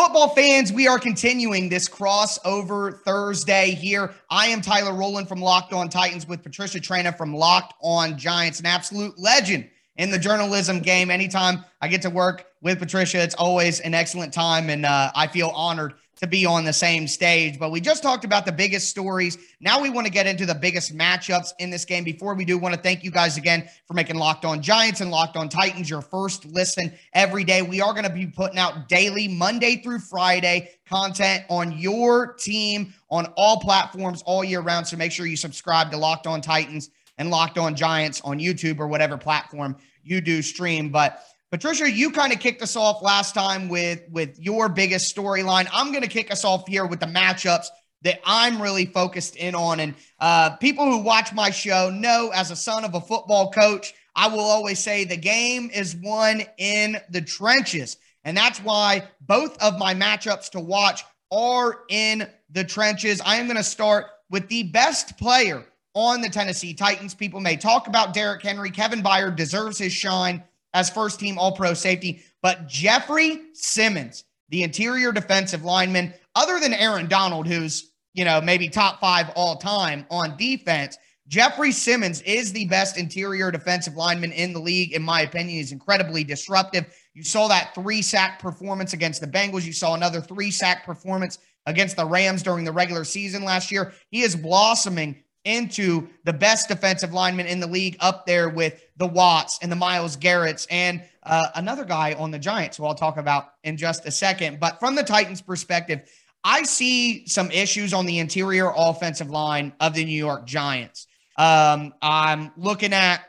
Football 0.00 0.30
fans, 0.30 0.72
we 0.72 0.88
are 0.88 0.98
continuing 0.98 1.68
this 1.68 1.86
crossover 1.86 3.02
Thursday 3.02 3.72
here. 3.72 4.14
I 4.30 4.46
am 4.46 4.62
Tyler 4.62 4.94
Rowland 4.94 5.28
from 5.28 5.42
Locked 5.42 5.74
On 5.74 5.90
Titans 5.90 6.26
with 6.26 6.42
Patricia 6.42 6.78
Traina 6.78 7.14
from 7.14 7.34
Locked 7.34 7.74
On 7.82 8.16
Giants, 8.16 8.60
an 8.60 8.66
absolute 8.66 9.18
legend 9.18 9.68
in 10.00 10.10
the 10.10 10.18
journalism 10.18 10.80
game. 10.80 11.10
Anytime 11.10 11.62
I 11.82 11.88
get 11.88 12.00
to 12.02 12.10
work 12.10 12.46
with 12.62 12.78
Patricia, 12.78 13.22
it's 13.22 13.34
always 13.34 13.80
an 13.80 13.92
excellent 13.92 14.32
time, 14.32 14.70
and 14.70 14.86
uh, 14.86 15.12
I 15.14 15.26
feel 15.26 15.50
honored 15.54 15.92
to 16.16 16.26
be 16.26 16.46
on 16.46 16.64
the 16.64 16.72
same 16.72 17.06
stage. 17.06 17.58
But 17.58 17.70
we 17.70 17.82
just 17.82 18.02
talked 18.02 18.24
about 18.24 18.46
the 18.46 18.52
biggest 18.52 18.88
stories. 18.88 19.36
Now 19.60 19.82
we 19.82 19.90
want 19.90 20.06
to 20.06 20.12
get 20.12 20.26
into 20.26 20.46
the 20.46 20.54
biggest 20.54 20.96
matchups 20.96 21.52
in 21.58 21.68
this 21.68 21.84
game. 21.84 22.02
Before 22.02 22.34
we 22.34 22.46
do, 22.46 22.56
want 22.56 22.74
to 22.74 22.80
thank 22.80 23.04
you 23.04 23.10
guys 23.10 23.36
again 23.36 23.68
for 23.86 23.92
making 23.92 24.16
Locked 24.16 24.46
On 24.46 24.62
Giants 24.62 25.02
and 25.02 25.10
Locked 25.10 25.36
On 25.36 25.50
Titans 25.50 25.90
your 25.90 26.00
first 26.00 26.46
listen 26.46 26.94
every 27.12 27.44
day. 27.44 27.60
We 27.60 27.82
are 27.82 27.92
going 27.92 28.04
to 28.04 28.12
be 28.12 28.26
putting 28.26 28.58
out 28.58 28.88
daily, 28.88 29.28
Monday 29.28 29.82
through 29.82 29.98
Friday, 29.98 30.70
content 30.88 31.44
on 31.50 31.78
your 31.78 32.32
team 32.34 32.94
on 33.10 33.26
all 33.36 33.60
platforms 33.60 34.22
all 34.22 34.42
year 34.42 34.62
round. 34.62 34.86
So 34.86 34.96
make 34.96 35.12
sure 35.12 35.26
you 35.26 35.36
subscribe 35.36 35.90
to 35.90 35.98
Locked 35.98 36.26
On 36.26 36.40
Titans 36.40 36.88
and 37.18 37.28
Locked 37.28 37.58
On 37.58 37.76
Giants 37.76 38.22
on 38.22 38.38
YouTube 38.38 38.78
or 38.78 38.88
whatever 38.88 39.18
platform 39.18 39.76
you 40.02 40.20
do 40.20 40.42
stream. 40.42 40.90
But 40.90 41.22
Patricia, 41.50 41.90
you 41.90 42.12
kind 42.12 42.32
of 42.32 42.38
kicked 42.38 42.62
us 42.62 42.76
off 42.76 43.02
last 43.02 43.34
time 43.34 43.68
with 43.68 44.02
with 44.10 44.38
your 44.38 44.68
biggest 44.68 45.14
storyline. 45.14 45.68
I'm 45.72 45.90
going 45.90 46.02
to 46.02 46.08
kick 46.08 46.30
us 46.30 46.44
off 46.44 46.68
here 46.68 46.86
with 46.86 47.00
the 47.00 47.06
matchups 47.06 47.66
that 48.02 48.20
I'm 48.24 48.62
really 48.62 48.86
focused 48.86 49.36
in 49.36 49.54
on. 49.54 49.80
And 49.80 49.94
uh, 50.20 50.56
people 50.56 50.84
who 50.84 50.98
watch 50.98 51.32
my 51.32 51.50
show 51.50 51.90
know, 51.90 52.30
as 52.34 52.50
a 52.50 52.56
son 52.56 52.84
of 52.84 52.94
a 52.94 53.00
football 53.00 53.50
coach, 53.50 53.92
I 54.14 54.28
will 54.28 54.40
always 54.40 54.78
say 54.78 55.04
the 55.04 55.16
game 55.16 55.70
is 55.72 55.96
won 55.96 56.42
in 56.58 56.96
the 57.10 57.20
trenches, 57.20 57.96
and 58.24 58.36
that's 58.36 58.58
why 58.60 59.08
both 59.20 59.60
of 59.62 59.78
my 59.78 59.94
matchups 59.94 60.50
to 60.50 60.60
watch 60.60 61.04
are 61.32 61.80
in 61.88 62.28
the 62.50 62.64
trenches. 62.64 63.20
I 63.20 63.36
am 63.36 63.46
going 63.46 63.56
to 63.56 63.62
start 63.62 64.06
with 64.30 64.48
the 64.48 64.64
best 64.64 65.18
player 65.18 65.64
on 65.94 66.20
the 66.20 66.28
Tennessee 66.28 66.74
Titans. 66.74 67.14
People 67.14 67.40
may 67.40 67.56
talk 67.56 67.86
about 67.86 68.14
Derrick 68.14 68.42
Henry. 68.42 68.70
Kevin 68.70 69.02
Byard 69.02 69.36
deserves 69.36 69.78
his 69.78 69.92
shine 69.92 70.42
as 70.74 70.90
first 70.90 71.18
team 71.20 71.38
All 71.38 71.52
Pro 71.52 71.74
safety. 71.74 72.22
But 72.42 72.68
Jeffrey 72.68 73.40
Simmons, 73.52 74.24
the 74.48 74.62
interior 74.62 75.12
defensive 75.12 75.64
lineman, 75.64 76.14
other 76.34 76.60
than 76.60 76.74
Aaron 76.74 77.08
Donald, 77.08 77.46
who's, 77.46 77.92
you 78.14 78.24
know, 78.24 78.40
maybe 78.40 78.68
top 78.68 79.00
five 79.00 79.30
all 79.34 79.56
time 79.56 80.06
on 80.10 80.36
defense, 80.36 80.96
Jeffrey 81.28 81.70
Simmons 81.70 82.22
is 82.22 82.52
the 82.52 82.66
best 82.66 82.96
interior 82.96 83.52
defensive 83.52 83.94
lineman 83.94 84.32
in 84.32 84.52
the 84.52 84.58
league, 84.58 84.92
in 84.92 85.02
my 85.02 85.22
opinion. 85.22 85.58
He's 85.58 85.70
incredibly 85.70 86.24
disruptive. 86.24 86.92
You 87.14 87.22
saw 87.22 87.46
that 87.48 87.72
three 87.72 88.02
sack 88.02 88.40
performance 88.40 88.94
against 88.94 89.20
the 89.20 89.28
Bengals. 89.28 89.64
You 89.64 89.72
saw 89.72 89.94
another 89.94 90.20
three 90.20 90.50
sack 90.50 90.84
performance 90.84 91.38
against 91.66 91.96
the 91.96 92.04
Rams 92.04 92.42
during 92.42 92.64
the 92.64 92.72
regular 92.72 93.04
season 93.04 93.44
last 93.44 93.70
year. 93.70 93.92
He 94.10 94.22
is 94.22 94.34
blossoming 94.34 95.22
into 95.44 96.08
the 96.24 96.32
best 96.32 96.68
defensive 96.68 97.12
lineman 97.12 97.46
in 97.46 97.60
the 97.60 97.66
league, 97.66 97.96
up 98.00 98.26
there 98.26 98.48
with 98.48 98.82
the 98.96 99.06
Watts 99.06 99.58
and 99.62 99.70
the 99.70 99.76
Myles 99.76 100.16
Garrett's 100.16 100.66
and 100.70 101.02
uh, 101.22 101.48
another 101.54 101.84
guy 101.84 102.14
on 102.14 102.30
the 102.30 102.38
Giants, 102.38 102.76
who 102.76 102.84
I'll 102.84 102.94
talk 102.94 103.16
about 103.16 103.52
in 103.64 103.76
just 103.76 104.06
a 104.06 104.10
second. 104.10 104.60
But 104.60 104.80
from 104.80 104.94
the 104.94 105.02
Titans' 105.02 105.42
perspective, 105.42 106.02
I 106.42 106.62
see 106.62 107.26
some 107.26 107.50
issues 107.50 107.92
on 107.92 108.06
the 108.06 108.18
interior 108.18 108.72
offensive 108.74 109.30
line 109.30 109.74
of 109.80 109.94
the 109.94 110.04
New 110.04 110.16
York 110.16 110.46
Giants. 110.46 111.06
Um, 111.36 111.94
I'm 112.00 112.52
looking 112.56 112.92
at 112.92 113.22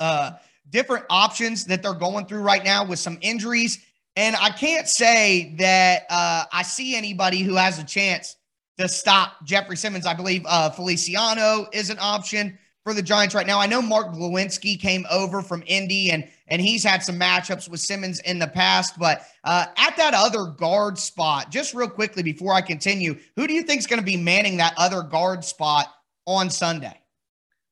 uh, 0.00 0.32
different 0.68 1.06
options 1.10 1.66
that 1.66 1.82
they're 1.82 1.92
going 1.92 2.26
through 2.26 2.42
right 2.42 2.64
now 2.64 2.84
with 2.84 2.98
some 2.98 3.18
injuries. 3.20 3.78
And 4.16 4.36
I 4.36 4.50
can't 4.50 4.88
say 4.88 5.54
that 5.58 6.06
uh, 6.10 6.44
I 6.52 6.62
see 6.62 6.96
anybody 6.96 7.40
who 7.40 7.54
has 7.56 7.78
a 7.78 7.84
chance 7.84 8.36
to 8.78 8.88
stop 8.88 9.44
Jeffrey 9.44 9.76
Simmons. 9.76 10.06
I 10.06 10.14
believe 10.14 10.42
uh, 10.46 10.70
Feliciano 10.70 11.66
is 11.72 11.90
an 11.90 11.98
option. 12.00 12.58
for 12.84 12.94
the 12.94 13.02
Giants 13.02 13.34
right 13.34 13.46
now. 13.46 13.60
I 13.60 13.66
know 13.66 13.80
Mark 13.80 14.08
Glowinski 14.12 14.78
came 14.78 15.06
over 15.10 15.40
from 15.40 15.62
Indy 15.66 16.10
and 16.10 16.28
and 16.48 16.60
he's 16.60 16.84
had 16.84 17.02
some 17.02 17.18
matchups 17.18 17.68
with 17.68 17.80
Simmons 17.80 18.20
in 18.20 18.38
the 18.38 18.48
past, 18.48 18.98
but 18.98 19.22
uh, 19.44 19.66
at 19.76 19.96
that 19.96 20.12
other 20.14 20.46
guard 20.46 20.98
spot, 20.98 21.50
just 21.50 21.74
real 21.74 21.88
quickly 21.88 22.22
before 22.22 22.52
I 22.52 22.60
continue, 22.60 23.18
who 23.36 23.46
do 23.46 23.54
you 23.54 23.62
think 23.62 23.78
is 23.78 23.86
going 23.86 24.00
to 24.00 24.04
be 24.04 24.16
manning 24.18 24.58
that 24.58 24.74
other 24.76 25.02
guard 25.02 25.44
spot 25.44 25.86
on 26.26 26.50
Sunday? 26.50 26.98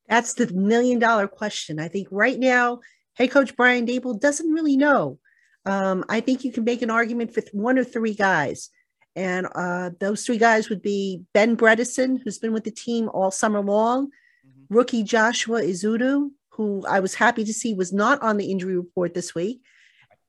That's 0.07 0.33
the 0.33 0.47
million 0.53 0.97
dollar 0.97 1.27
question. 1.27 1.79
I 1.79 1.89
think 1.89 2.07
right 2.09 2.39
now, 2.39 2.79
head 3.13 3.31
coach 3.31 3.55
Brian 3.55 3.85
Daboll 3.85 4.19
doesn't 4.19 4.51
really 4.51 4.77
know. 4.77 5.19
Um, 5.65 6.03
I 6.09 6.21
think 6.21 6.43
you 6.43 6.51
can 6.51 6.63
make 6.63 6.81
an 6.81 6.89
argument 6.89 7.33
for 7.33 7.43
one 7.51 7.77
or 7.77 7.83
three 7.83 8.15
guys. 8.15 8.69
And 9.15 9.47
uh, 9.55 9.91
those 9.99 10.25
three 10.25 10.37
guys 10.37 10.69
would 10.69 10.81
be 10.81 11.23
Ben 11.33 11.57
Bredeson, 11.57 12.21
who's 12.23 12.39
been 12.39 12.53
with 12.53 12.63
the 12.63 12.71
team 12.71 13.09
all 13.09 13.31
summer 13.31 13.61
long, 13.61 14.07
mm-hmm. 14.07 14.73
rookie 14.73 15.03
Joshua 15.03 15.61
Ezeudu, 15.61 16.29
who 16.51 16.85
I 16.87 16.99
was 16.99 17.15
happy 17.15 17.43
to 17.43 17.53
see 17.53 17.73
was 17.73 17.91
not 17.91 18.21
on 18.21 18.37
the 18.37 18.51
injury 18.51 18.75
report 18.75 19.13
this 19.13 19.35
week, 19.35 19.61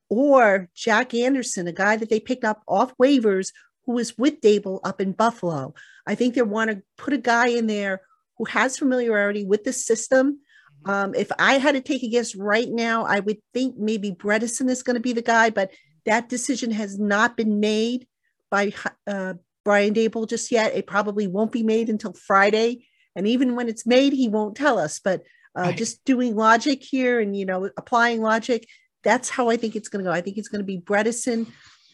or 0.09 0.69
Jack 0.75 1.15
Anderson, 1.15 1.69
a 1.69 1.73
guy 1.73 1.97
that 1.97 2.11
they 2.11 2.21
picked 2.21 2.45
up 2.45 2.63
off 2.67 2.97
waivers 2.99 3.53
who 3.87 3.93
was 3.93 4.17
with 4.19 4.41
Daboll 4.41 4.81
up 4.85 5.01
in 5.01 5.13
Buffalo. 5.13 5.75
I 6.07 6.15
think 6.15 6.35
they 6.35 6.43
want 6.43 6.71
to 6.71 6.83
put 6.97 7.15
a 7.15 7.19
guy 7.19 7.49
in 7.49 7.67
there 7.67 8.01
who 8.39 8.45
has 8.47 8.79
familiarity 8.79 9.45
with 9.45 9.65
the 9.65 9.73
system. 9.73 10.41
Mm-hmm. 10.85 10.91
Um, 10.91 11.15
if 11.15 11.31
I 11.39 11.59
had 11.59 11.75
to 11.75 11.81
take 11.81 12.03
a 12.03 12.09
guess 12.09 12.35
right 12.35 12.69
now, 12.69 13.05
I 13.05 13.21
would 13.21 13.39
think 13.55 13.77
maybe 13.77 14.11
Bredeson 14.11 14.69
is 14.69 14.83
going 14.83 14.95
to 14.95 15.01
be 15.01 15.13
the 15.13 15.23
guy, 15.23 15.51
but 15.51 15.71
that 16.05 16.29
decision 16.29 16.73
has 16.73 16.99
not 16.99 17.37
been 17.37 17.61
made 17.61 18.07
by 18.53 18.73
uh, 19.07 19.35
Brian 19.65 19.95
Daboll 19.95 20.29
just 20.29 20.53
yet. 20.53 20.77
It 20.77 20.87
probably 20.87 21.27
won't 21.27 21.51
be 21.51 21.63
made 21.63 21.89
until 21.89 22.13
Friday. 22.13 22.87
And 23.17 23.27
even 23.27 23.57
when 23.57 23.69
it's 23.69 23.87
made, 23.87 24.13
he 24.13 24.29
won't 24.29 24.57
tell 24.57 24.79
us. 24.79 25.01
But 25.01 25.23
uh, 25.59 25.63
right. 25.63 25.77
just 25.77 26.05
doing 26.05 26.37
logic 26.37 26.83
here 26.83 27.19
and, 27.19 27.35
you 27.35 27.47
know, 27.47 27.71
applying 27.77 28.21
logic, 28.21 28.69
that's 29.03 29.31
how 29.31 29.49
I 29.49 29.57
think 29.57 29.75
it's 29.75 29.89
going 29.89 30.05
to 30.05 30.11
go. 30.11 30.15
I 30.15 30.21
think 30.21 30.37
it's 30.37 30.49
going 30.49 30.61
to 30.61 30.67
be 30.67 30.79
Bredeson, 30.79 31.47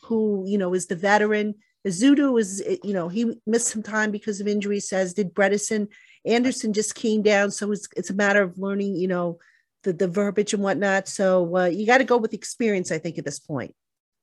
who, 0.03 0.45
you 0.47 0.59
know, 0.59 0.75
is 0.75 0.87
the 0.87 0.97
veteran. 0.97 1.55
Ezeudu 1.87 2.39
is, 2.39 2.63
you 2.83 2.93
know, 2.93 3.09
he 3.09 3.41
missed 3.47 3.69
some 3.69 3.83
time 3.83 4.11
because 4.11 4.41
of 4.41 4.49
injury, 4.49 4.81
says, 4.81 5.15
did 5.15 5.35
Bredeson. 5.35 5.89
Anderson 6.27 6.73
just 6.73 6.95
came 6.95 7.23
down. 7.23 7.51
So 7.53 7.71
it's, 7.73 7.89
it's 7.97 8.11
a 8.11 8.15
matter 8.15 8.43
of 8.43 8.59
learning, 8.59 8.97
you 8.97 9.09
know, 9.09 9.39
the, 9.85 9.93
the 9.93 10.09
verbiage 10.09 10.55
and 10.55 10.63
whatnot. 10.63 11.09
So 11.09 11.57
uh, 11.57 11.67
you 11.67 11.87
got 11.87 11.99
to 11.99 12.05
go 12.05 12.17
with 12.17 12.35
experience, 12.35 12.91
I 12.91 12.99
think, 12.99 13.17
at 13.17 13.25
this 13.25 13.39
point. 13.39 13.75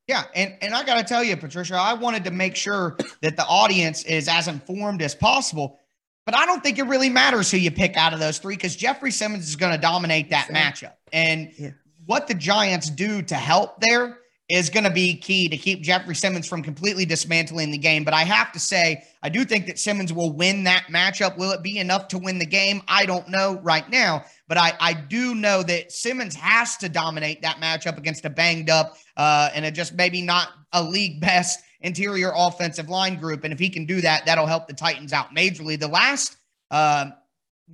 Yeah, 0.07 0.23
and 0.35 0.55
and 0.61 0.75
I 0.75 0.83
got 0.83 0.95
to 0.95 1.03
tell 1.03 1.23
you, 1.23 1.35
Patricia, 1.35 1.75
I 1.75 1.93
wanted 1.93 2.25
to 2.25 2.31
make 2.31 2.55
sure 2.55 2.97
that 3.21 3.37
the 3.37 3.45
audience 3.45 4.03
is 4.03 4.27
as 4.27 4.47
informed 4.47 5.01
as 5.01 5.15
possible. 5.15 5.79
But 6.25 6.35
I 6.35 6.45
don't 6.45 6.63
think 6.63 6.79
it 6.79 6.83
really 6.83 7.09
matters 7.09 7.51
who 7.51 7.57
you 7.57 7.69
pick 7.71 7.97
out 7.97 8.13
of 8.13 8.19
those 8.19 8.39
three 8.39 8.55
because 8.55 8.75
Jeffrey 8.75 9.11
Simmons 9.11 9.47
is 9.47 9.55
going 9.55 9.73
to 9.73 9.77
dominate 9.77 10.31
that 10.31 10.47
matchup. 10.47 10.93
And 11.13 11.51
yeah. 11.57 11.71
what 12.05 12.27
the 12.27 12.33
Giants 12.33 12.89
do 12.89 13.21
to 13.23 13.35
help 13.35 13.79
there 13.79 14.17
is 14.47 14.69
going 14.69 14.83
to 14.83 14.91
be 14.91 15.15
key 15.15 15.49
to 15.49 15.57
keep 15.57 15.81
Jeffrey 15.81 16.13
Simmons 16.13 16.47
from 16.47 16.61
completely 16.61 17.03
dismantling 17.03 17.71
the 17.71 17.77
game. 17.79 18.03
But 18.03 18.13
I 18.13 18.23
have 18.23 18.51
to 18.51 18.59
say, 18.59 19.03
I 19.23 19.29
do 19.29 19.43
think 19.43 19.65
that 19.65 19.79
Simmons 19.79 20.13
will 20.13 20.31
win 20.33 20.65
that 20.65 20.85
matchup. 20.91 21.35
Will 21.37 21.51
it 21.51 21.63
be 21.63 21.79
enough 21.79 22.07
to 22.09 22.19
win 22.19 22.37
the 22.37 22.45
game? 22.45 22.83
I 22.87 23.07
don't 23.07 23.27
know 23.27 23.59
right 23.63 23.89
now. 23.89 24.23
But 24.47 24.59
I, 24.59 24.73
I 24.79 24.93
do 24.93 25.33
know 25.33 25.63
that 25.63 25.91
Simmons 25.91 26.35
has 26.35 26.77
to 26.77 26.89
dominate 26.89 27.41
that 27.41 27.57
matchup 27.57 27.97
against 27.97 28.23
a 28.25 28.29
banged 28.29 28.69
up 28.69 28.97
uh, 29.17 29.49
and 29.55 29.65
a 29.65 29.71
just 29.71 29.95
maybe 29.95 30.21
not 30.21 30.49
a 30.73 30.83
league 30.83 31.21
best 31.21 31.61
interior 31.81 32.31
offensive 32.35 32.87
line 32.87 33.17
group. 33.19 33.43
And 33.43 33.51
if 33.51 33.57
he 33.57 33.69
can 33.69 33.85
do 33.85 34.01
that, 34.01 34.27
that'll 34.27 34.45
help 34.45 34.67
the 34.67 34.73
Titans 34.73 35.11
out 35.11 35.35
majorly. 35.35 35.79
The 35.79 35.87
last 35.87 36.37
uh, 36.69 37.07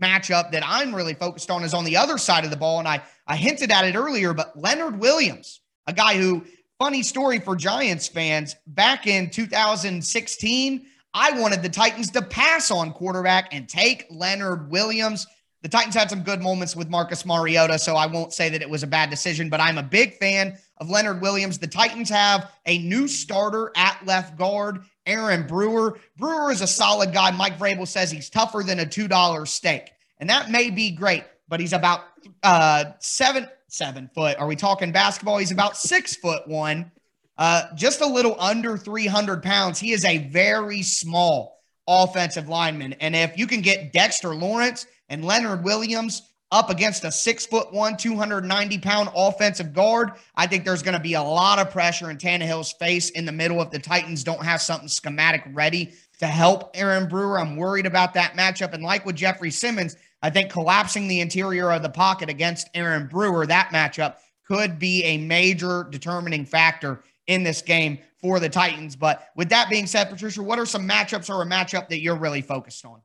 matchup 0.01 0.51
that 0.51 0.63
I'm 0.65 0.95
really 0.95 1.15
focused 1.15 1.51
on 1.51 1.63
is 1.63 1.73
on 1.73 1.83
the 1.83 1.97
other 1.97 2.17
side 2.17 2.45
of 2.45 2.49
the 2.49 2.57
ball. 2.57 2.79
And 2.79 2.87
I, 2.87 3.01
I 3.27 3.35
hinted 3.35 3.71
at 3.71 3.85
it 3.85 3.95
earlier, 3.95 4.33
but 4.33 4.57
Leonard 4.57 4.99
Williams, 4.99 5.59
a 5.87 5.93
guy 5.93 6.15
who, 6.15 6.45
funny 6.81 7.03
story 7.03 7.37
for 7.37 7.55
Giants 7.55 8.07
fans, 8.07 8.55
back 8.65 9.05
in 9.05 9.29
2016, 9.29 10.87
I 11.13 11.39
wanted 11.39 11.61
the 11.61 11.69
Titans 11.69 12.09
to 12.09 12.23
pass 12.23 12.71
on 12.71 12.91
quarterback 12.91 13.53
and 13.53 13.69
take 13.69 14.07
Leonard 14.09 14.71
Williams. 14.71 15.27
The 15.61 15.69
Titans 15.69 15.93
had 15.93 16.09
some 16.09 16.23
good 16.23 16.41
moments 16.41 16.75
with 16.75 16.89
Marcus 16.89 17.23
Mariota, 17.23 17.77
so 17.77 17.95
I 17.95 18.07
won't 18.07 18.33
say 18.33 18.49
that 18.49 18.63
it 18.63 18.69
was 18.71 18.81
a 18.81 18.87
bad 18.87 19.11
decision, 19.11 19.47
but 19.47 19.59
I'm 19.59 19.77
a 19.77 19.83
big 19.83 20.17
fan 20.17 20.57
of 20.77 20.89
Leonard 20.89 21.21
Williams. 21.21 21.59
The 21.59 21.67
Titans 21.67 22.09
have 22.09 22.51
a 22.65 22.79
new 22.79 23.07
starter 23.07 23.71
at 23.75 24.03
left 24.07 24.35
guard, 24.35 24.79
Aaron 25.05 25.45
Brewer. 25.45 25.99
Brewer 26.17 26.51
is 26.51 26.61
a 26.61 26.67
solid 26.67 27.13
guy. 27.13 27.29
Mike 27.29 27.59
Vrabel 27.59 27.87
says 27.87 28.09
he's 28.09 28.27
tougher 28.27 28.63
than 28.65 28.79
a 28.79 28.85
$2 28.85 29.47
steak, 29.47 29.91
and 30.17 30.27
that 30.31 30.49
may 30.49 30.71
be 30.71 30.89
great, 30.89 31.25
but 31.47 31.59
he's 31.59 31.73
about 31.73 32.05
uh, 32.41 32.85
seven 32.97 33.47
seven 33.71 34.09
foot. 34.13 34.37
Are 34.37 34.47
we 34.47 34.55
talking 34.57 34.91
basketball? 34.91 35.37
He's 35.37 35.51
about 35.51 35.77
six 35.77 36.15
foot 36.15 36.45
one, 36.47 36.91
uh, 37.37 37.73
just 37.75 38.01
a 38.01 38.05
little 38.05 38.35
under 38.39 38.77
300 38.77 39.41
pounds. 39.41 39.79
He 39.79 39.93
is 39.93 40.03
a 40.03 40.17
very 40.27 40.81
small 40.81 41.63
offensive 41.87 42.49
lineman. 42.49 42.93
And 42.99 43.15
if 43.15 43.37
you 43.37 43.47
can 43.47 43.61
get 43.61 43.93
Dexter 43.93 44.35
Lawrence 44.35 44.87
and 45.09 45.23
Leonard 45.23 45.63
Williams 45.63 46.21
up 46.51 46.69
against 46.69 47.05
a 47.05 47.11
six 47.11 47.45
foot 47.45 47.71
one, 47.71 47.95
290 47.95 48.77
pound 48.79 49.09
offensive 49.15 49.73
guard, 49.73 50.11
I 50.35 50.47
think 50.47 50.65
there's 50.65 50.83
going 50.83 50.97
to 50.97 51.03
be 51.03 51.13
a 51.13 51.23
lot 51.23 51.57
of 51.57 51.71
pressure 51.71 52.11
in 52.11 52.17
Tannehill's 52.17 52.73
face 52.73 53.09
in 53.11 53.25
the 53.25 53.31
middle 53.31 53.61
if 53.61 53.71
the 53.71 53.79
Titans 53.79 54.25
don't 54.25 54.43
have 54.43 54.61
something 54.61 54.89
schematic 54.89 55.43
ready 55.53 55.93
to 56.21 56.27
help 56.27 56.69
Aaron 56.75 57.09
Brewer. 57.09 57.39
I'm 57.39 57.55
worried 57.55 57.87
about 57.87 58.13
that 58.13 58.35
matchup. 58.35 58.73
And 58.73 58.83
like 58.83 59.07
with 59.07 59.15
Jeffrey 59.15 59.49
Simmons, 59.49 59.97
I 60.21 60.29
think 60.29 60.51
collapsing 60.51 61.07
the 61.07 61.19
interior 61.19 61.71
of 61.71 61.81
the 61.81 61.89
pocket 61.89 62.29
against 62.29 62.69
Aaron 62.75 63.07
Brewer, 63.07 63.47
that 63.47 63.69
matchup 63.73 64.17
could 64.47 64.77
be 64.77 65.03
a 65.03 65.17
major 65.17 65.87
determining 65.89 66.45
factor 66.45 67.03
in 67.25 67.41
this 67.41 67.63
game 67.63 67.97
for 68.21 68.39
the 68.39 68.49
Titans. 68.49 68.95
But 68.95 69.29
with 69.35 69.49
that 69.49 69.67
being 69.67 69.87
said, 69.87 70.11
Patricia, 70.11 70.43
what 70.43 70.59
are 70.59 70.65
some 70.67 70.87
matchups 70.87 71.27
or 71.27 71.41
a 71.41 71.45
matchup 71.45 71.89
that 71.89 72.01
you're 72.01 72.15
really 72.15 72.43
focused 72.43 72.85
on? 72.85 73.01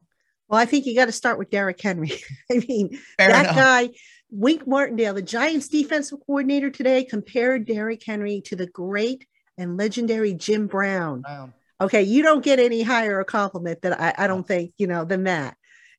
Well, 0.49 0.61
I 0.61 0.67
think 0.67 0.85
you 0.85 0.95
got 0.95 1.07
to 1.07 1.13
start 1.13 1.39
with 1.39 1.49
Derrick 1.49 1.81
Henry. 1.81 2.13
I 2.53 2.59
mean, 2.69 2.99
Fair 3.17 3.29
that 3.29 3.45
enough. 3.45 3.57
guy, 3.57 3.89
Wink 4.31 4.67
Martindale, 4.67 5.15
the 5.15 5.23
Giants 5.23 5.69
defensive 5.69 6.19
coordinator 6.27 6.69
today, 6.69 7.03
compared 7.03 7.67
Derrick 7.67 8.03
Henry 8.05 8.43
to 8.45 8.57
the 8.57 8.67
great 8.67 9.27
and 9.57 9.79
legendary 9.79 10.35
Jim 10.35 10.67
Brown. 10.67 11.23
Brown. 11.23 11.55
Okay, 11.81 12.03
you 12.03 12.23
don't 12.23 12.45
get 12.45 12.59
any 12.59 12.83
higher 12.83 13.21
a 13.21 13.25
compliment 13.25 13.83
that 13.83 14.01
I, 14.01 14.25
I 14.25 14.27
don't 14.27 14.47
think, 14.47 14.73
you 14.79 14.87
know, 14.87 15.05
than 15.05 15.25
that. 15.25 15.57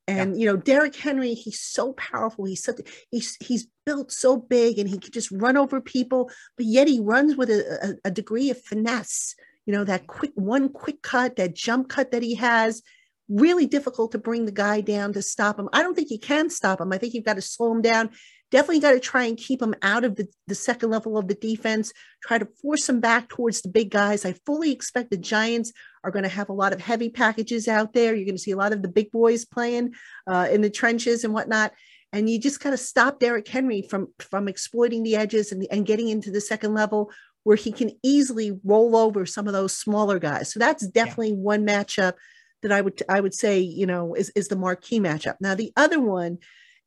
And 0.07 0.34
yeah. 0.34 0.39
you 0.39 0.46
know, 0.46 0.57
Derrick 0.57 0.96
Henry, 0.96 1.34
he's 1.34 1.60
so 1.60 1.93
powerful. 1.93 2.46
He's 2.46 2.63
such 2.63 2.79
he's 3.12 3.38
he's 3.41 3.67
built 3.86 4.12
so 4.12 4.38
big 4.38 4.79
and 4.79 4.89
he 4.89 4.98
can 4.98 5.12
just 5.12 5.31
run 5.31 5.57
over 5.57 5.81
people, 5.81 6.31
but 6.55 6.65
yet 6.65 6.88
he 6.88 7.00
runs 7.00 7.36
with 7.36 7.50
a, 7.50 7.98
a, 8.05 8.07
a 8.07 8.12
degree 8.12 8.50
of 8.50 8.62
finesse. 8.62 9.36
You 9.65 9.74
know, 9.74 9.84
that 9.84 10.07
quick 10.07 10.31
one 10.36 10.69
quick 10.69 11.01
cut, 11.01 11.36
that 11.36 11.53
jump 11.53 11.89
cut 11.89 12.12
that 12.12 12.24
he 12.24 12.36
has 12.36 12.81
really 13.29 13.65
difficult 13.65 14.13
to 14.13 14.17
bring 14.17 14.46
the 14.46 14.51
guy 14.53 14.79
down 14.79 15.12
to 15.12 15.22
stop 15.22 15.60
him. 15.60 15.67
I 15.74 15.84
don't 15.84 15.93
think 15.93 16.10
you 16.10 16.19
can 16.19 16.50
stop 16.50 16.79
him. 16.79 16.93
I 16.93 16.98
think 16.98 17.13
you've 17.13 17.25
got 17.25 17.34
to 17.36 17.41
slow 17.41 17.74
him 17.74 17.81
down. 17.81 18.12
Definitely 18.50 18.80
got 18.80 18.92
to 18.92 19.00
try 19.00 19.25
and 19.25 19.38
keep 19.38 19.62
him 19.62 19.75
out 19.82 20.04
of 20.04 20.16
the, 20.16 20.27
the 20.48 20.56
second 20.56 20.89
level 20.89 21.18
of 21.18 21.27
the 21.27 21.36
defense, 21.36 21.92
try 22.24 22.38
to 22.38 22.48
force 22.62 22.88
him 22.88 23.00
back 23.00 23.27
towards 23.27 23.62
the 23.62 23.70
big 23.70 23.92
guys. 23.92 24.24
I 24.25 24.34
fully 24.46 24.72
expect 24.72 25.12
the 25.12 25.18
Giants 25.18 25.74
are 26.04 26.12
going 26.12 26.24
to 26.24 26.30
have 26.30 26.50
a 26.50 26.54
lot 26.54 26.74
of 26.74 26.80
heavy 26.80 27.10
packages 27.10 27.68
out 27.68 27.94
there. 27.94 28.16
You're 28.16 28.25
going 28.25 28.38
to 28.38 28.42
see 28.42 28.51
a 28.51 28.58
lot 28.58 28.72
of 28.72 28.82
the 28.82 28.88
big 28.88 29.12
boys 29.12 29.44
playing 29.44 29.96
uh, 30.27 30.48
in 30.50 30.62
the 30.62 30.70
trenches 30.70 31.24
and 31.24 31.34
whatnot. 31.34 31.74
And 32.13 32.30
you 32.30 32.39
just 32.39 32.62
got 32.62 32.70
to 32.70 32.77
stop 32.77 33.20
Derrick 33.20 33.48
Henry 33.48 33.82
from, 33.82 34.08
from 34.20 34.48
exploiting 34.48 35.04
the 35.04 35.18
edges 35.18 35.51
and, 35.51 35.68
and 35.70 35.86
getting 35.86 36.08
into 36.08 36.32
the 36.32 36.39
second 36.39 36.74
level 36.74 37.12
where 37.44 37.58
he 37.58 37.72
can 37.72 37.92
easily 38.04 38.58
roll 38.63 38.96
over 38.96 39.25
some 39.25 39.48
of 39.48 39.54
those 39.54 39.75
smaller 39.75 40.20
guys. 40.20 40.51
So 40.51 40.60
that's 40.60 40.88
definitely 40.88 41.30
yeah. 41.30 41.36
one 41.36 41.66
matchup 41.66 42.13
that 42.62 42.72
I 42.72 42.82
would 42.82 43.01
I 43.08 43.22
would 43.22 43.34
say 43.34 43.60
you 43.60 43.86
know 43.86 44.16
is 44.16 44.32
is 44.32 44.48
the 44.48 44.56
marquee 44.56 45.00
matchup. 45.00 45.36
Now 45.39 45.56
the 45.56 45.72
other 45.77 46.00
one, 46.00 46.39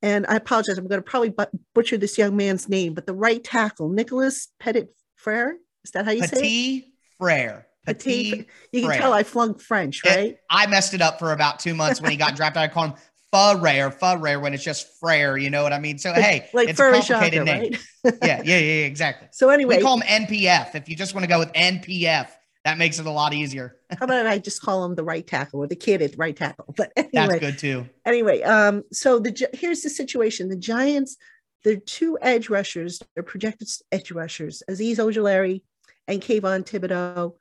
and 0.02 0.26
I 0.28 0.36
apologize, 0.36 0.78
I'm 0.78 0.86
going 0.86 1.02
to 1.02 1.08
probably 1.08 1.34
butcher 1.74 1.98
this 1.98 2.16
young 2.16 2.36
man's 2.36 2.68
name, 2.68 2.94
but 2.94 3.06
the 3.06 3.14
right 3.14 3.42
tackle, 3.42 3.88
Nicholas 3.88 4.48
Petit 4.58 4.86
Frere, 5.16 5.56
is 5.84 5.90
that 5.92 6.04
how 6.04 6.10
you 6.12 6.22
Petit 6.22 6.36
say 6.36 6.38
it? 6.38 6.42
Petit 6.42 6.92
Frere. 7.18 7.66
Petit, 7.86 8.30
Petit 8.30 8.46
you 8.72 8.80
can 8.80 8.90
Frere. 8.90 8.98
tell 8.98 9.12
I 9.12 9.22
flunked 9.22 9.62
French, 9.62 10.02
right? 10.04 10.30
It, 10.30 10.40
I 10.48 10.66
messed 10.66 10.94
it 10.94 11.02
up 11.02 11.18
for 11.18 11.32
about 11.32 11.60
two 11.60 11.74
months 11.74 12.00
when 12.00 12.10
he 12.10 12.16
got 12.16 12.36
drafted. 12.36 12.62
I 12.62 12.68
call 12.68 12.84
him 12.84 12.94
Frere, 13.32 13.90
Frere 13.90 14.40
when 14.40 14.54
it's 14.54 14.64
just 14.64 14.98
Frere. 14.98 15.36
You 15.36 15.50
know 15.50 15.62
what 15.62 15.72
I 15.72 15.78
mean? 15.78 15.98
So 15.98 16.12
hey, 16.12 16.48
like 16.52 16.68
it's 16.68 16.80
a 16.80 16.90
complicated 16.90 17.44
name. 17.44 17.72
Right? 18.04 18.18
yeah, 18.22 18.42
yeah, 18.44 18.58
yeah, 18.58 18.86
exactly. 18.86 19.28
So 19.32 19.50
anyway, 19.50 19.76
we 19.76 19.82
call 19.82 20.00
him 20.00 20.24
NPF. 20.26 20.74
If 20.74 20.88
you 20.88 20.96
just 20.96 21.14
want 21.14 21.24
to 21.24 21.28
go 21.28 21.38
with 21.38 21.52
NPF, 21.52 22.28
that 22.64 22.78
makes 22.78 22.98
it 22.98 23.06
a 23.06 23.10
lot 23.10 23.32
easier. 23.32 23.76
How 23.90 24.04
about 24.04 24.26
I 24.26 24.38
just 24.38 24.62
call 24.62 24.84
him 24.84 24.94
the 24.94 25.04
right 25.04 25.26
tackle 25.26 25.60
or 25.60 25.66
the 25.66 25.76
kid 25.76 26.02
at 26.02 26.16
right 26.16 26.36
tackle? 26.36 26.72
But 26.76 26.92
anyway, 26.96 27.10
that's 27.12 27.38
good 27.38 27.58
too. 27.58 27.88
Anyway, 28.04 28.42
um, 28.42 28.82
so 28.92 29.18
the 29.18 29.48
here's 29.52 29.82
the 29.82 29.90
situation: 29.90 30.48
the 30.48 30.56
Giants, 30.56 31.16
they're 31.64 31.76
two 31.76 32.18
edge 32.20 32.48
rushers, 32.48 33.00
they're 33.14 33.22
projected 33.22 33.68
edge 33.92 34.10
rushers, 34.10 34.62
Azeez 34.68 34.96
Ojulari 34.96 35.62
and 36.06 36.20
Kayvon 36.20 36.64
Thibodeaux. 36.64 37.34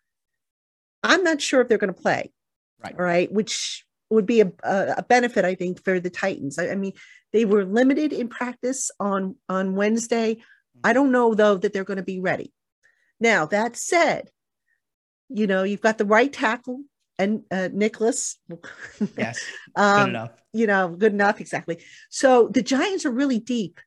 I'm 1.04 1.24
not 1.24 1.42
sure 1.42 1.62
if 1.62 1.68
they're 1.68 1.78
going 1.78 1.94
to 1.94 2.02
play. 2.02 2.32
Right. 2.84 2.96
All 2.98 3.04
right. 3.06 3.32
Which 3.32 3.86
would 4.10 4.26
be 4.26 4.42
a, 4.42 4.52
a 4.64 5.04
benefit, 5.08 5.46
I 5.46 5.56
think, 5.56 5.84
for 5.84 6.00
the 6.00 6.10
Titans. 6.10 6.58
I, 6.58 6.70
I 6.70 6.76
mean, 6.76 6.94
they 7.34 7.46
were 7.46 7.66
limited 7.66 8.14
in 8.14 8.28
practice 8.28 8.92
on 9.00 9.36
on 9.48 9.76
Wednesday. 9.76 10.38
I 10.84 10.94
don't 10.94 11.12
know 11.12 11.34
though 11.34 11.58
that 11.58 11.74
they're 11.74 11.84
going 11.84 11.98
to 11.98 12.04
be 12.04 12.20
ready. 12.20 12.54
Now 13.20 13.46
that 13.48 13.76
said, 13.76 14.30
you 15.30 15.48
know 15.48 15.64
you've 15.64 15.82
got 15.82 15.98
the 15.98 16.06
right 16.06 16.32
tackle 16.32 16.82
and 17.18 17.44
uh, 17.52 17.70
Nicholas. 17.72 18.38
Yes, 19.18 19.40
um, 19.76 20.04
good 20.06 20.10
enough. 20.10 20.32
You 20.54 20.68
know, 20.68 20.90
good 20.90 21.14
enough 21.14 21.40
exactly. 21.40 21.84
So 22.10 22.48
the 22.48 22.62
Giants 22.62 23.06
are 23.06 23.12
really 23.12 23.40
deep 23.40 23.80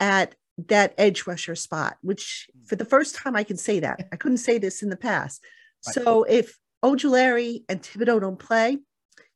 at 0.00 0.34
that 0.66 0.94
edge 0.98 1.26
rusher 1.26 1.54
spot, 1.54 1.96
which 2.02 2.48
for 2.66 2.76
the 2.76 2.84
first 2.84 3.14
time 3.14 3.36
I 3.36 3.44
can 3.44 3.56
say 3.56 3.80
that. 3.80 4.08
I 4.12 4.16
couldn't 4.16 4.38
say 4.38 4.58
this 4.58 4.82
in 4.82 4.88
the 4.90 4.96
past. 4.96 5.42
Right. 5.86 5.94
So 5.94 6.24
if 6.24 6.58
Ojulari 6.84 7.62
and 7.68 7.80
Thibodeaux 7.80 8.20
don't 8.20 8.38
play, 8.38 8.78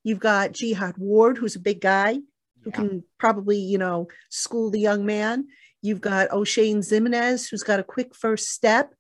you've 0.02 0.18
got 0.18 0.52
Jihad 0.52 0.96
Ward, 0.98 1.38
who's 1.38 1.54
a 1.54 1.60
big 1.60 1.80
guy 1.80 2.14
who 2.62 2.70
Yeah. 2.70 2.76
can 2.76 3.04
probably, 3.18 3.58
you 3.58 3.78
know, 3.78 4.08
school 4.30 4.70
the 4.70 4.80
young 4.80 5.06
man. 5.06 5.46
You've 5.80 6.00
got 6.00 6.30
Oshane 6.30 6.78
Ximines, 6.78 7.48
who's 7.50 7.62
got 7.62 7.80
a 7.80 7.84
quick 7.84 8.14
first 8.14 8.48
step. 8.50 8.94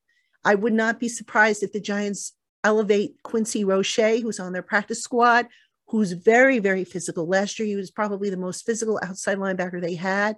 I 0.44 0.54
would 0.54 0.72
not 0.72 1.00
be 1.00 1.08
surprised 1.08 1.62
if 1.62 1.72
the 1.72 1.80
Giants 1.80 2.34
elevate 2.64 3.16
Quincy 3.22 3.64
Roche, 3.64 4.20
who's 4.22 4.40
on 4.40 4.52
their 4.52 4.62
practice 4.62 5.02
squad, 5.02 5.48
who's 5.88 6.12
very, 6.12 6.58
very 6.58 6.84
physical. 6.84 7.26
Last 7.26 7.58
year, 7.58 7.66
he 7.66 7.76
was 7.76 7.90
probably 7.90 8.30
the 8.30 8.36
most 8.36 8.64
physical 8.64 8.98
outside 9.02 9.38
linebacker 9.38 9.80
they 9.80 9.94
had. 9.94 10.36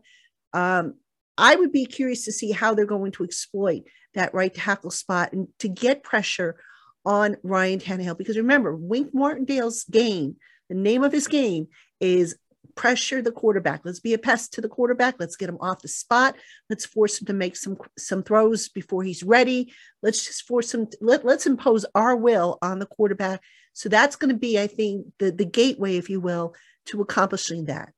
Um, 0.53 0.95
I 1.37 1.57
would 1.57 1.73
be 1.73 1.87
curious 1.87 2.25
to 2.25 2.33
see 2.33 2.53
how 2.53 2.75
they're 2.75 2.87
going 2.87 3.13
to 3.13 3.25
exploit 3.25 3.83
that 4.15 4.35
right 4.35 4.55
tackle 4.55 4.91
spot 4.91 5.33
and 5.33 5.49
to 5.59 5.69
get 5.69 6.05
pressure 6.05 6.57
on 7.05 7.37
Ryan 7.43 7.81
Tannehill. 7.81 8.19
Because 8.19 8.37
remember, 8.37 8.75
Wink 8.75 9.13
Martindale's 9.13 9.85
game, 9.85 10.37
the 10.69 10.75
name 10.75 11.03
of 11.03 11.13
his 11.13 11.27
game 11.29 11.69
is 12.01 12.37
pressure 12.75 13.23
the 13.23 13.33
quarterback. 13.33 13.83
Let's 13.85 14.01
be 14.01 14.15
a 14.15 14.19
pest 14.19 14.53
to 14.55 14.61
the 14.61 14.69
quarterback. 14.69 15.17
Let's 15.19 15.37
get 15.37 15.49
him 15.49 15.59
off 15.61 15.83
the 15.83 15.89
spot. 15.89 16.37
Let's 16.69 16.85
force 16.85 17.21
him 17.21 17.27
to 17.27 17.33
make 17.33 17.57
some 17.57 17.77
some 17.99 18.23
throws 18.23 18.69
before 18.69 19.03
he's 19.03 19.23
ready. 19.23 19.73
Let's 20.03 20.25
just 20.25 20.47
force 20.47 20.73
him. 20.73 20.87
To, 20.87 20.99
let, 21.01 21.25
let's 21.25 21.47
impose 21.47 21.85
our 21.95 22.17
will 22.17 22.59
on 22.63 22.79
the 22.79 22.87
quarterback. 22.87 23.41
So 23.73 23.89
that's 23.89 24.17
going 24.17 24.31
to 24.31 24.39
be, 24.39 24.59
I 24.59 24.67
think, 24.67 25.07
the 25.19 25.31
the 25.31 25.45
gateway, 25.45 25.97
if 25.97 26.09
you 26.11 26.21
will, 26.21 26.55
to 26.87 27.01
accomplishing 27.01 27.67
that. 27.67 27.93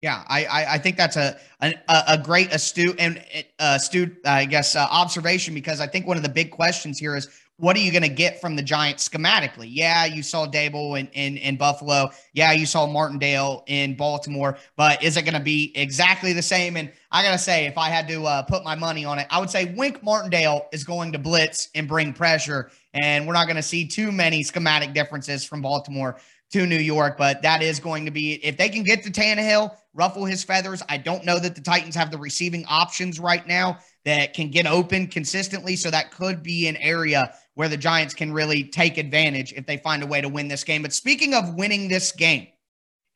Yeah, 0.00 0.22
I, 0.28 0.44
I 0.44 0.74
I 0.74 0.78
think 0.78 0.96
that's 0.96 1.16
a 1.16 1.38
a, 1.60 1.74
a 1.88 2.18
great 2.18 2.52
astute 2.52 2.96
and 2.98 3.18
uh, 3.58 3.74
astute 3.76 4.16
I 4.24 4.44
guess 4.44 4.76
uh, 4.76 4.86
observation 4.90 5.54
because 5.54 5.80
I 5.80 5.86
think 5.86 6.06
one 6.06 6.16
of 6.16 6.22
the 6.22 6.28
big 6.28 6.50
questions 6.50 6.98
here 6.98 7.16
is 7.16 7.28
what 7.58 7.76
are 7.76 7.80
you 7.80 7.90
going 7.90 8.02
to 8.02 8.08
get 8.08 8.40
from 8.40 8.54
the 8.54 8.62
Giants 8.62 9.08
schematically? 9.08 9.68
Yeah, 9.68 10.04
you 10.04 10.22
saw 10.22 10.46
Daboll 10.46 10.98
in, 10.98 11.08
in 11.08 11.36
in 11.36 11.56
Buffalo. 11.56 12.10
Yeah, 12.32 12.52
you 12.52 12.66
saw 12.66 12.86
Martindale 12.86 13.64
in 13.66 13.96
Baltimore, 13.96 14.56
but 14.76 15.02
is 15.02 15.16
it 15.16 15.22
going 15.22 15.34
to 15.34 15.40
be 15.40 15.72
exactly 15.74 16.32
the 16.32 16.42
same? 16.42 16.76
And 16.76 16.92
I 17.10 17.22
gotta 17.22 17.38
say, 17.38 17.66
if 17.66 17.76
I 17.76 17.88
had 17.88 18.06
to 18.08 18.24
uh, 18.24 18.42
put 18.42 18.62
my 18.62 18.76
money 18.76 19.04
on 19.04 19.18
it, 19.18 19.26
I 19.30 19.40
would 19.40 19.50
say 19.50 19.74
Wink 19.76 20.02
Martindale 20.02 20.68
is 20.72 20.84
going 20.84 21.12
to 21.12 21.18
blitz 21.18 21.68
and 21.74 21.88
bring 21.88 22.12
pressure, 22.12 22.70
and 22.94 23.26
we're 23.26 23.34
not 23.34 23.46
going 23.46 23.56
to 23.56 23.62
see 23.62 23.86
too 23.86 24.12
many 24.12 24.44
schematic 24.44 24.94
differences 24.94 25.44
from 25.44 25.60
Baltimore 25.60 26.18
to 26.50 26.64
New 26.64 26.78
York, 26.78 27.18
but 27.18 27.42
that 27.42 27.62
is 27.62 27.78
going 27.78 28.04
to 28.06 28.10
be 28.10 28.34
if 28.34 28.56
they 28.56 28.68
can 28.68 28.82
get 28.82 29.02
to 29.02 29.10
Tannehill, 29.10 29.74
ruffle 29.94 30.24
his 30.24 30.44
feathers. 30.44 30.82
I 30.88 30.96
don't 30.96 31.24
know 31.24 31.38
that 31.38 31.54
the 31.54 31.60
Titans 31.60 31.94
have 31.96 32.10
the 32.10 32.18
receiving 32.18 32.64
options 32.66 33.20
right 33.20 33.46
now 33.46 33.78
that 34.04 34.32
can 34.32 34.50
get 34.50 34.66
open 34.66 35.08
consistently. 35.08 35.76
So 35.76 35.90
that 35.90 36.12
could 36.12 36.42
be 36.42 36.68
an 36.68 36.76
area 36.76 37.34
where 37.58 37.68
the 37.68 37.76
Giants 37.76 38.14
can 38.14 38.32
really 38.32 38.62
take 38.62 38.98
advantage 38.98 39.52
if 39.52 39.66
they 39.66 39.78
find 39.78 40.04
a 40.04 40.06
way 40.06 40.20
to 40.20 40.28
win 40.28 40.46
this 40.46 40.62
game. 40.62 40.80
But 40.80 40.92
speaking 40.92 41.34
of 41.34 41.56
winning 41.56 41.88
this 41.88 42.12
game, 42.12 42.46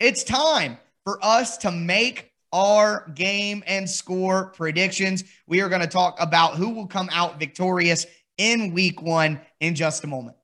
it's 0.00 0.24
time 0.24 0.78
for 1.04 1.24
us 1.24 1.56
to 1.58 1.70
make 1.70 2.32
our 2.52 3.08
game 3.14 3.62
and 3.68 3.88
score 3.88 4.46
predictions. 4.46 5.22
We 5.46 5.60
are 5.60 5.68
going 5.68 5.80
to 5.80 5.86
talk 5.86 6.16
about 6.18 6.56
who 6.56 6.70
will 6.70 6.88
come 6.88 7.08
out 7.12 7.38
victorious 7.38 8.04
in 8.36 8.72
week 8.72 9.00
one 9.00 9.40
in 9.60 9.76
just 9.76 10.02
a 10.02 10.08
moment. 10.08 10.36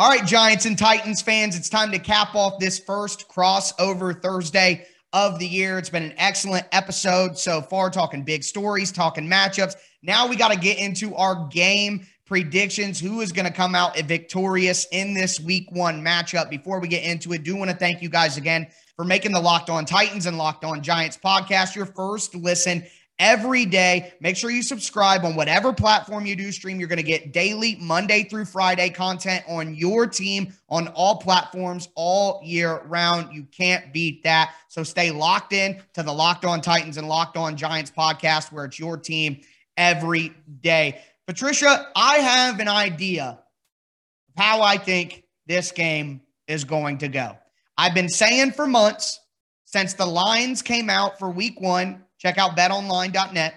All 0.00 0.08
right, 0.08 0.24
Giants 0.24 0.64
and 0.64 0.78
Titans 0.78 1.20
fans, 1.20 1.54
it's 1.54 1.68
time 1.68 1.92
to 1.92 1.98
cap 1.98 2.34
off 2.34 2.58
this 2.58 2.78
first 2.78 3.28
crossover 3.28 4.18
Thursday 4.22 4.86
of 5.12 5.38
the 5.38 5.46
year. 5.46 5.76
It's 5.76 5.90
been 5.90 6.04
an 6.04 6.14
excellent 6.16 6.64
episode 6.72 7.36
so 7.36 7.60
far, 7.60 7.90
talking 7.90 8.22
big 8.22 8.42
stories, 8.42 8.92
talking 8.92 9.28
matchups. 9.28 9.74
Now 10.02 10.26
we 10.26 10.36
got 10.36 10.52
to 10.52 10.58
get 10.58 10.78
into 10.78 11.14
our 11.16 11.46
game 11.48 12.06
predictions. 12.24 12.98
Who 12.98 13.20
is 13.20 13.30
going 13.30 13.44
to 13.44 13.52
come 13.52 13.74
out 13.74 13.98
victorious 13.98 14.86
in 14.90 15.12
this 15.12 15.38
week 15.38 15.66
one 15.70 16.02
matchup? 16.02 16.48
Before 16.48 16.80
we 16.80 16.88
get 16.88 17.04
into 17.04 17.34
it, 17.34 17.42
do 17.42 17.54
want 17.54 17.70
to 17.70 17.76
thank 17.76 18.00
you 18.00 18.08
guys 18.08 18.38
again 18.38 18.68
for 18.96 19.04
making 19.04 19.32
the 19.32 19.40
Locked 19.40 19.68
On 19.68 19.84
Titans 19.84 20.24
and 20.24 20.38
Locked 20.38 20.64
On 20.64 20.82
Giants 20.82 21.18
podcast 21.22 21.76
your 21.76 21.84
first 21.84 22.34
listen 22.34 22.86
every 23.20 23.66
day. 23.66 24.14
Make 24.20 24.36
sure 24.36 24.50
you 24.50 24.62
subscribe 24.62 25.24
on 25.24 25.36
whatever 25.36 25.72
platform 25.72 26.26
you 26.26 26.34
do 26.34 26.50
stream. 26.50 26.80
You're 26.80 26.88
going 26.88 26.96
to 26.96 27.04
get 27.04 27.32
daily, 27.32 27.76
Monday 27.76 28.24
through 28.24 28.46
Friday 28.46 28.88
content 28.88 29.44
on 29.46 29.74
your 29.74 30.06
team 30.06 30.52
on 30.70 30.88
all 30.88 31.18
platforms 31.18 31.90
all 31.94 32.40
year 32.42 32.82
round. 32.86 33.32
You 33.32 33.44
can't 33.44 33.92
beat 33.92 34.24
that. 34.24 34.54
So 34.68 34.82
stay 34.82 35.10
locked 35.10 35.52
in 35.52 35.80
to 35.92 36.02
the 36.02 36.12
Locked 36.12 36.46
On 36.46 36.60
Titans 36.60 36.96
and 36.96 37.06
Locked 37.06 37.36
On 37.36 37.56
Giants 37.56 37.92
podcast, 37.96 38.50
where 38.50 38.64
it's 38.64 38.78
your 38.78 38.96
team 38.96 39.40
every 39.76 40.32
day. 40.62 41.00
Patricia, 41.26 41.88
I 41.94 42.16
have 42.16 42.58
an 42.58 42.68
idea 42.68 43.24
of 43.24 44.42
how 44.42 44.62
I 44.62 44.78
think 44.78 45.24
this 45.46 45.70
game 45.70 46.22
is 46.48 46.64
going 46.64 46.98
to 46.98 47.08
go. 47.08 47.36
I've 47.76 47.94
been 47.94 48.08
saying 48.08 48.52
for 48.52 48.66
months 48.66 49.20
since 49.66 49.94
the 49.94 50.06
lines 50.06 50.62
came 50.62 50.90
out 50.90 51.18
for 51.18 51.30
week 51.30 51.60
one 51.60 52.04
Check 52.20 52.36
out 52.38 52.56
betonline.net. 52.56 53.54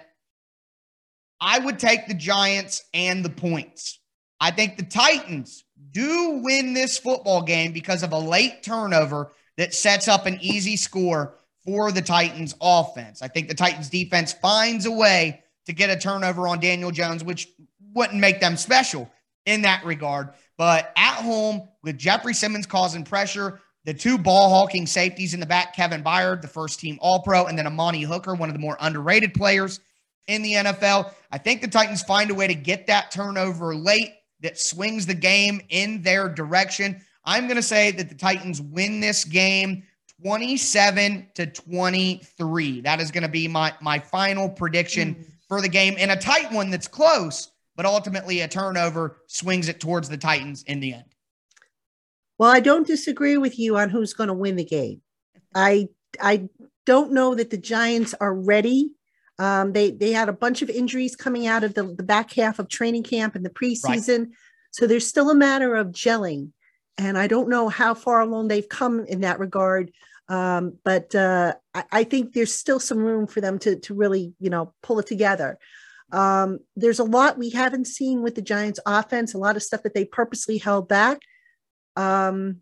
I 1.40 1.58
would 1.58 1.78
take 1.78 2.08
the 2.08 2.14
Giants 2.14 2.82
and 2.94 3.24
the 3.24 3.30
points. 3.30 4.00
I 4.40 4.50
think 4.50 4.76
the 4.76 4.84
Titans 4.84 5.64
do 5.90 6.40
win 6.42 6.72
this 6.72 6.98
football 6.98 7.42
game 7.42 7.72
because 7.72 8.02
of 8.02 8.12
a 8.12 8.18
late 8.18 8.62
turnover 8.62 9.32
that 9.58 9.74
sets 9.74 10.08
up 10.08 10.26
an 10.26 10.38
easy 10.40 10.76
score 10.76 11.36
for 11.64 11.92
the 11.92 12.02
Titans 12.02 12.54
offense. 12.60 13.20
I 13.20 13.28
think 13.28 13.48
the 13.48 13.54
Titans 13.54 13.90
defense 13.90 14.32
finds 14.32 14.86
a 14.86 14.90
way 14.90 15.42
to 15.66 15.72
get 15.72 15.90
a 15.90 15.98
turnover 15.98 16.48
on 16.48 16.60
Daniel 16.60 16.90
Jones, 16.90 17.22
which 17.22 17.48
wouldn't 17.94 18.18
make 18.18 18.40
them 18.40 18.56
special 18.56 19.10
in 19.44 19.62
that 19.62 19.84
regard. 19.84 20.30
But 20.56 20.92
at 20.96 21.16
home 21.16 21.68
with 21.82 21.98
Jeffrey 21.98 22.34
Simmons 22.34 22.66
causing 22.66 23.04
pressure, 23.04 23.60
the 23.84 23.94
two 23.94 24.16
ball 24.16 24.48
hawking 24.48 24.86
safeties 24.86 25.34
in 25.34 25.40
the 25.40 25.46
back, 25.46 25.74
Kevin 25.76 26.02
Byard, 26.02 26.40
the 26.40 26.48
first 26.48 26.80
team 26.80 26.98
All 27.00 27.20
Pro, 27.20 27.46
and 27.46 27.58
then 27.58 27.66
Amani 27.66 28.02
Hooker, 28.02 28.34
one 28.34 28.48
of 28.48 28.54
the 28.54 28.60
more 28.60 28.76
underrated 28.80 29.34
players 29.34 29.80
in 30.26 30.42
the 30.42 30.54
NFL. 30.54 31.12
I 31.30 31.38
think 31.38 31.60
the 31.60 31.68
Titans 31.68 32.02
find 32.02 32.30
a 32.30 32.34
way 32.34 32.46
to 32.46 32.54
get 32.54 32.86
that 32.86 33.10
turnover 33.10 33.74
late 33.74 34.14
that 34.40 34.58
swings 34.58 35.06
the 35.06 35.14
game 35.14 35.60
in 35.68 36.02
their 36.02 36.28
direction. 36.28 37.00
I'm 37.24 37.44
going 37.44 37.56
to 37.56 37.62
say 37.62 37.90
that 37.92 38.08
the 38.08 38.14
Titans 38.14 38.60
win 38.60 39.00
this 39.00 39.24
game 39.24 39.84
27 40.22 41.28
to 41.34 41.46
23. 41.46 42.80
That 42.82 43.00
is 43.00 43.10
going 43.10 43.22
to 43.22 43.28
be 43.28 43.48
my 43.48 43.74
my 43.80 43.98
final 43.98 44.48
prediction 44.48 45.14
mm. 45.14 45.26
for 45.48 45.60
the 45.60 45.68
game 45.68 45.96
and 45.98 46.10
a 46.10 46.16
tight 46.16 46.50
one 46.52 46.70
that's 46.70 46.88
close, 46.88 47.50
but 47.76 47.84
ultimately 47.84 48.40
a 48.40 48.48
turnover 48.48 49.18
swings 49.26 49.68
it 49.68 49.80
towards 49.80 50.08
the 50.08 50.16
Titans 50.16 50.62
in 50.64 50.80
the 50.80 50.94
end. 50.94 51.13
Well, 52.38 52.50
I 52.50 52.60
don't 52.60 52.86
disagree 52.86 53.36
with 53.36 53.58
you 53.58 53.76
on 53.76 53.90
who's 53.90 54.14
going 54.14 54.28
to 54.28 54.34
win 54.34 54.56
the 54.56 54.64
game. 54.64 55.00
I 55.54 55.88
I 56.20 56.48
don't 56.86 57.12
know 57.12 57.34
that 57.34 57.50
the 57.50 57.56
Giants 57.56 58.14
are 58.20 58.34
ready. 58.34 58.90
Um, 59.38 59.72
they 59.72 59.90
they 59.90 60.12
had 60.12 60.28
a 60.28 60.32
bunch 60.32 60.62
of 60.62 60.70
injuries 60.70 61.16
coming 61.16 61.46
out 61.46 61.64
of 61.64 61.74
the, 61.74 61.82
the 61.82 62.02
back 62.02 62.32
half 62.32 62.58
of 62.58 62.68
training 62.68 63.02
camp 63.02 63.34
and 63.34 63.44
the 63.44 63.50
preseason, 63.50 64.18
right. 64.18 64.28
so 64.70 64.86
there's 64.86 65.06
still 65.06 65.30
a 65.30 65.34
matter 65.34 65.74
of 65.74 65.88
gelling. 65.88 66.50
And 66.96 67.18
I 67.18 67.26
don't 67.26 67.48
know 67.48 67.68
how 67.68 67.94
far 67.94 68.20
along 68.20 68.46
they've 68.46 68.68
come 68.68 69.04
in 69.06 69.22
that 69.22 69.40
regard. 69.40 69.90
Um, 70.28 70.78
but 70.84 71.12
uh, 71.14 71.54
I, 71.74 71.84
I, 71.90 72.04
think 72.04 72.32
there's 72.32 72.54
still 72.54 72.78
some 72.78 72.98
room 72.98 73.26
for 73.26 73.40
them 73.40 73.58
to 73.60 73.78
to 73.80 73.94
really 73.94 74.32
you 74.40 74.50
know 74.50 74.72
pull 74.82 74.98
it 74.98 75.06
together. 75.06 75.58
Um, 76.12 76.60
there's 76.76 77.00
a 77.00 77.04
lot 77.04 77.38
we 77.38 77.50
haven't 77.50 77.86
seen 77.86 78.22
with 78.22 78.34
the 78.34 78.42
Giants 78.42 78.80
offense, 78.86 79.34
a 79.34 79.38
lot 79.38 79.56
of 79.56 79.62
stuff 79.62 79.82
that 79.82 79.94
they 79.94 80.04
purposely 80.04 80.58
held 80.58 80.88
back. 80.88 81.18
Um, 81.96 82.60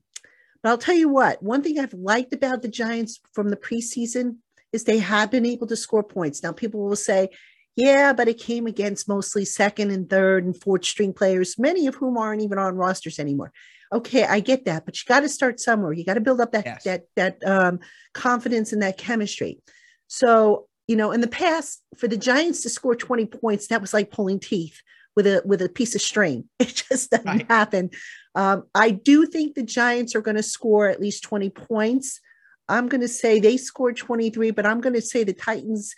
but 0.63 0.71
I'll 0.71 0.79
tell 0.79 0.97
you 0.97 1.09
what, 1.09 1.43
one 1.43 1.63
thing 1.63 1.79
I've 1.79 1.95
liked 1.95 2.33
about 2.33 2.63
the 2.63 2.69
Giants 2.69 3.21
from 3.33 3.49
the 3.49 3.57
preseason 3.57 4.37
is 4.73 4.85
they 4.85 4.99
have 4.99 5.31
been 5.31 5.47
able 5.47 5.67
to 5.67 5.77
score 5.77 6.03
points. 6.03 6.43
Now, 6.43 6.53
people 6.53 6.81
will 6.89 6.97
say, 6.97 7.31
Yeah, 7.77 8.13
but 8.13 8.29
it 8.29 8.39
came 8.39 8.67
against 8.67 9.09
mostly 9.09 9.45
second 9.45 9.91
and 9.91 10.09
third 10.09 10.45
and 10.45 10.61
fourth 10.61 10.85
string 10.85 11.13
players, 11.13 11.59
many 11.59 11.87
of 11.87 11.97
whom 11.97 12.17
aren't 12.17 12.43
even 12.43 12.59
on 12.59 12.77
rosters 12.77 13.19
anymore. 13.19 13.53
Okay, 13.93 14.25
I 14.25 14.41
get 14.41 14.65
that, 14.65 14.87
but 14.87 14.97
you 14.97 15.05
got 15.07 15.21
to 15.21 15.29
start 15.29 15.61
somewhere. 15.61 15.93
You 15.93 16.05
got 16.05 16.15
to 16.15 16.21
build 16.21 16.41
up 16.41 16.53
that 16.53 16.65
yes. 16.65 16.85
that 16.85 17.05
that 17.17 17.47
um, 17.47 17.81
confidence 18.15 18.73
and 18.73 18.83
that 18.83 18.97
chemistry. 18.97 19.61
So 20.07 20.69
you 20.89 20.97
know, 20.97 21.13
in 21.13 21.21
the 21.21 21.29
past, 21.29 21.83
for 21.97 22.09
the 22.09 22.17
Giants 22.17 22.63
to 22.63 22.69
score 22.69 22.97
20 22.97 23.27
points, 23.27 23.69
that 23.69 23.81
was 23.81 23.95
like 23.95 24.11
pulling 24.11 24.41
teeth 24.41 24.81
with 25.15 25.27
a 25.27 25.43
with 25.45 25.63
a 25.63 25.69
piece 25.69 25.95
of 25.95 26.01
string. 26.03 26.49
It 26.59 26.85
just 26.89 27.11
doesn't 27.11 27.27
right. 27.27 27.47
happen. 27.49 27.91
Um, 28.35 28.65
I 28.75 28.91
do 28.91 29.27
think 29.27 29.55
the 29.55 29.63
Giants 29.63 30.15
are 30.15 30.23
going 30.23 30.37
to 30.37 30.43
score 30.43 30.89
at 30.89 31.01
least 31.01 31.23
20 31.25 31.51
points. 31.51 32.21
I'm 32.69 32.89
going 32.89 33.01
to 33.01 33.09
say 33.09 33.39
they 33.39 33.57
scored 33.57 33.97
23, 33.97 34.51
but 34.53 34.65
I'm 34.65 34.81
going 34.81 34.95
to 34.95 35.03
say 35.03 35.25
the 35.25 35.35
Titans 35.35 35.95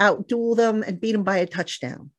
outduel 0.00 0.56
them 0.56 0.82
and 0.82 1.00
beat 1.00 1.12
them 1.12 1.24
by 1.24 1.38
a 1.38 1.46
touchdown. 1.46 2.10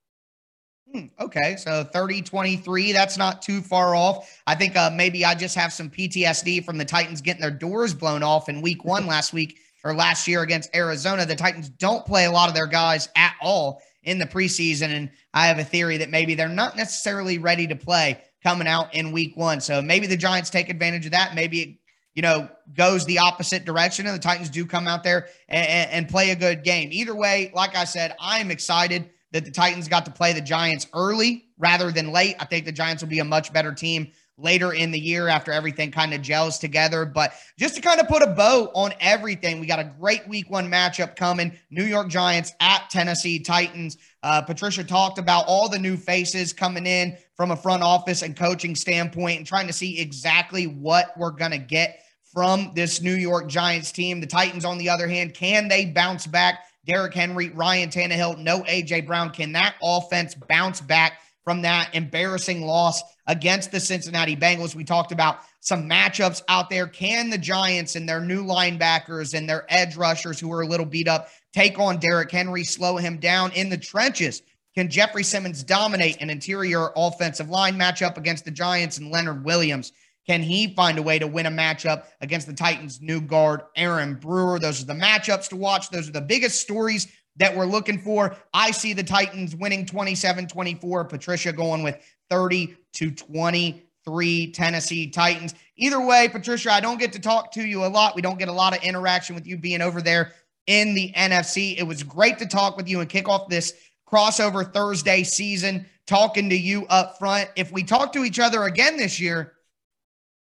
Hmm, 0.91 1.05
okay, 1.19 1.55
so 1.55 1.83
30 1.83 2.21
23, 2.21 2.91
that's 2.91 3.17
not 3.17 3.41
too 3.41 3.61
far 3.61 3.95
off. 3.95 4.41
I 4.45 4.55
think 4.55 4.75
uh, 4.75 4.91
maybe 4.93 5.25
I 5.25 5.33
just 5.33 5.55
have 5.55 5.73
some 5.73 5.89
PTSD 5.89 6.63
from 6.63 6.77
the 6.77 6.85
Titans 6.85 7.21
getting 7.21 7.41
their 7.41 7.51
doors 7.51 7.93
blown 7.93 8.21
off 8.21 8.49
in 8.49 8.61
week 8.61 8.85
one 8.85 9.07
last 9.07 9.33
week 9.33 9.57
or 9.83 9.95
last 9.95 10.27
year 10.27 10.41
against 10.41 10.75
Arizona. 10.75 11.25
The 11.25 11.35
Titans 11.35 11.69
don't 11.69 12.05
play 12.05 12.25
a 12.25 12.31
lot 12.31 12.47
of 12.47 12.55
their 12.55 12.67
guys 12.67 13.09
at 13.15 13.35
all 13.41 13.81
in 14.03 14.19
the 14.19 14.25
preseason. 14.25 14.89
And 14.89 15.09
I 15.33 15.47
have 15.47 15.59
a 15.59 15.63
theory 15.63 15.97
that 15.97 16.09
maybe 16.09 16.35
they're 16.35 16.49
not 16.49 16.75
necessarily 16.75 17.37
ready 17.37 17.67
to 17.67 17.75
play 17.75 18.21
coming 18.43 18.67
out 18.67 18.93
in 18.93 19.11
week 19.11 19.35
one. 19.35 19.61
So 19.61 19.81
maybe 19.81 20.05
the 20.05 20.17
Giants 20.17 20.49
take 20.49 20.69
advantage 20.69 21.05
of 21.05 21.13
that. 21.13 21.33
Maybe 21.33 21.61
it, 21.61 21.77
you 22.13 22.21
know, 22.21 22.49
goes 22.75 23.05
the 23.05 23.19
opposite 23.19 23.65
direction 23.65 24.05
and 24.05 24.13
the 24.13 24.21
Titans 24.21 24.49
do 24.49 24.65
come 24.65 24.87
out 24.87 25.03
there 25.03 25.27
and, 25.47 25.89
and 25.89 26.09
play 26.09 26.29
a 26.29 26.35
good 26.35 26.63
game. 26.63 26.89
Either 26.91 27.15
way, 27.15 27.51
like 27.55 27.75
I 27.75 27.85
said, 27.85 28.15
I'm 28.19 28.51
excited 28.51 29.09
that 29.31 29.45
the 29.45 29.51
Titans 29.51 29.87
got 29.87 30.05
to 30.05 30.11
play 30.11 30.33
the 30.33 30.41
Giants 30.41 30.87
early 30.93 31.45
rather 31.57 31.91
than 31.91 32.11
late. 32.11 32.35
I 32.39 32.45
think 32.45 32.65
the 32.65 32.71
Giants 32.71 33.01
will 33.01 33.09
be 33.09 33.19
a 33.19 33.25
much 33.25 33.51
better 33.51 33.73
team 33.73 34.11
later 34.37 34.73
in 34.73 34.91
the 34.91 34.99
year 34.99 35.27
after 35.27 35.51
everything 35.51 35.91
kind 35.91 36.13
of 36.13 36.21
gels 36.21 36.57
together. 36.57 37.05
But 37.05 37.33
just 37.57 37.75
to 37.75 37.81
kind 37.81 37.99
of 37.99 38.07
put 38.07 38.23
a 38.23 38.27
bow 38.27 38.71
on 38.73 38.93
everything, 38.99 39.59
we 39.59 39.67
got 39.67 39.79
a 39.79 39.93
great 39.99 40.27
week 40.27 40.49
one 40.49 40.69
matchup 40.69 41.15
coming 41.15 41.57
New 41.69 41.83
York 41.83 42.09
Giants 42.09 42.53
at 42.59 42.89
Tennessee 42.89 43.39
Titans. 43.39 43.97
Uh, 44.23 44.41
Patricia 44.41 44.83
talked 44.83 45.19
about 45.19 45.45
all 45.47 45.69
the 45.69 45.79
new 45.79 45.97
faces 45.97 46.53
coming 46.53 46.85
in 46.87 47.15
from 47.35 47.51
a 47.51 47.55
front 47.55 47.83
office 47.83 48.21
and 48.21 48.35
coaching 48.35 48.75
standpoint 48.75 49.37
and 49.37 49.47
trying 49.47 49.67
to 49.67 49.73
see 49.73 49.99
exactly 49.99 50.65
what 50.65 51.17
we're 51.17 51.31
going 51.31 51.51
to 51.51 51.57
get 51.57 51.99
from 52.33 52.71
this 52.73 53.01
New 53.01 53.15
York 53.15 53.47
Giants 53.47 53.91
team. 53.91 54.19
The 54.19 54.27
Titans, 54.27 54.65
on 54.65 54.79
the 54.79 54.89
other 54.89 55.07
hand, 55.07 55.33
can 55.33 55.67
they 55.67 55.85
bounce 55.85 56.25
back? 56.25 56.65
Derrick 56.85 57.13
Henry, 57.13 57.49
Ryan 57.49 57.89
Tannehill, 57.89 58.39
no 58.39 58.61
AJ 58.63 59.07
Brown. 59.07 59.29
Can 59.29 59.53
that 59.53 59.75
offense 59.81 60.35
bounce 60.35 60.81
back 60.81 61.21
from 61.43 61.61
that 61.61 61.93
embarrassing 61.93 62.65
loss 62.65 63.01
against 63.27 63.71
the 63.71 63.79
Cincinnati 63.79 64.35
Bengals? 64.35 64.75
We 64.75 64.83
talked 64.83 65.11
about 65.11 65.39
some 65.59 65.89
matchups 65.89 66.41
out 66.47 66.69
there. 66.69 66.87
Can 66.87 67.29
the 67.29 67.37
Giants 67.37 67.95
and 67.95 68.07
their 68.07 68.21
new 68.21 68.43
linebackers 68.43 69.33
and 69.33 69.49
their 69.49 69.65
edge 69.69 69.95
rushers 69.95 70.39
who 70.39 70.51
are 70.51 70.61
a 70.61 70.67
little 70.67 70.85
beat 70.85 71.07
up 71.07 71.29
take 71.53 71.79
on 71.79 71.97
Derrick 71.97 72.31
Henry, 72.31 72.63
slow 72.63 72.97
him 72.97 73.17
down 73.17 73.51
in 73.53 73.69
the 73.69 73.77
trenches? 73.77 74.41
Can 74.75 74.89
Jeffrey 74.89 75.23
Simmons 75.23 75.63
dominate 75.63 76.21
an 76.21 76.29
interior 76.29 76.89
offensive 76.95 77.49
line 77.49 77.77
matchup 77.77 78.17
against 78.17 78.43
the 78.43 78.51
Giants 78.51 78.97
and 78.97 79.11
Leonard 79.11 79.45
Williams? 79.45 79.91
Can 80.25 80.41
he 80.41 80.73
find 80.73 80.97
a 80.97 81.03
way 81.03 81.19
to 81.19 81.27
win 81.27 81.45
a 81.45 81.51
matchup 81.51 82.05
against 82.21 82.47
the 82.47 82.53
Titans' 82.53 83.01
new 83.01 83.21
guard, 83.21 83.61
Aaron 83.75 84.15
Brewer? 84.15 84.57
Those 84.57 84.81
are 84.81 84.85
the 84.85 84.93
matchups 84.93 85.49
to 85.49 85.57
watch. 85.57 85.89
Those 85.89 86.07
are 86.07 86.13
the 86.13 86.21
biggest 86.21 86.61
stories 86.61 87.07
that 87.35 87.55
we're 87.55 87.65
looking 87.65 87.99
for. 87.99 88.35
I 88.53 88.71
see 88.71 88.93
the 88.93 89.03
Titans 89.03 89.55
winning 89.55 89.85
27 89.85 90.47
24. 90.47 91.05
Patricia 91.05 91.51
going 91.51 91.83
with 91.83 91.97
30 92.33 92.75
to 92.93 93.11
23 93.11 94.51
Tennessee 94.53 95.07
Titans. 95.07 95.53
Either 95.75 96.03
way, 96.03 96.27
Patricia, 96.27 96.71
I 96.71 96.79
don't 96.79 96.99
get 96.99 97.13
to 97.13 97.19
talk 97.19 97.51
to 97.51 97.63
you 97.63 97.85
a 97.85 97.87
lot. 97.87 98.15
We 98.15 98.23
don't 98.23 98.39
get 98.39 98.47
a 98.47 98.53
lot 98.53 98.75
of 98.75 98.81
interaction 98.83 99.35
with 99.35 99.45
you 99.45 99.55
being 99.55 99.81
over 99.81 100.01
there 100.01 100.31
in 100.65 100.95
the 100.95 101.11
NFC. 101.15 101.77
It 101.77 101.83
was 101.83 102.01
great 102.01 102.39
to 102.39 102.47
talk 102.47 102.75
with 102.75 102.89
you 102.89 103.01
and 103.01 103.09
kick 103.09 103.29
off 103.29 103.49
this 103.49 103.75
crossover 104.11 104.73
Thursday 104.73 105.23
season, 105.23 105.85
talking 106.07 106.49
to 106.49 106.57
you 106.57 106.87
up 106.87 107.19
front. 107.19 107.51
If 107.55 107.71
we 107.71 107.83
talk 107.83 108.13
to 108.13 108.23
each 108.23 108.39
other 108.39 108.63
again 108.63 108.97
this 108.97 109.19
year, 109.19 109.53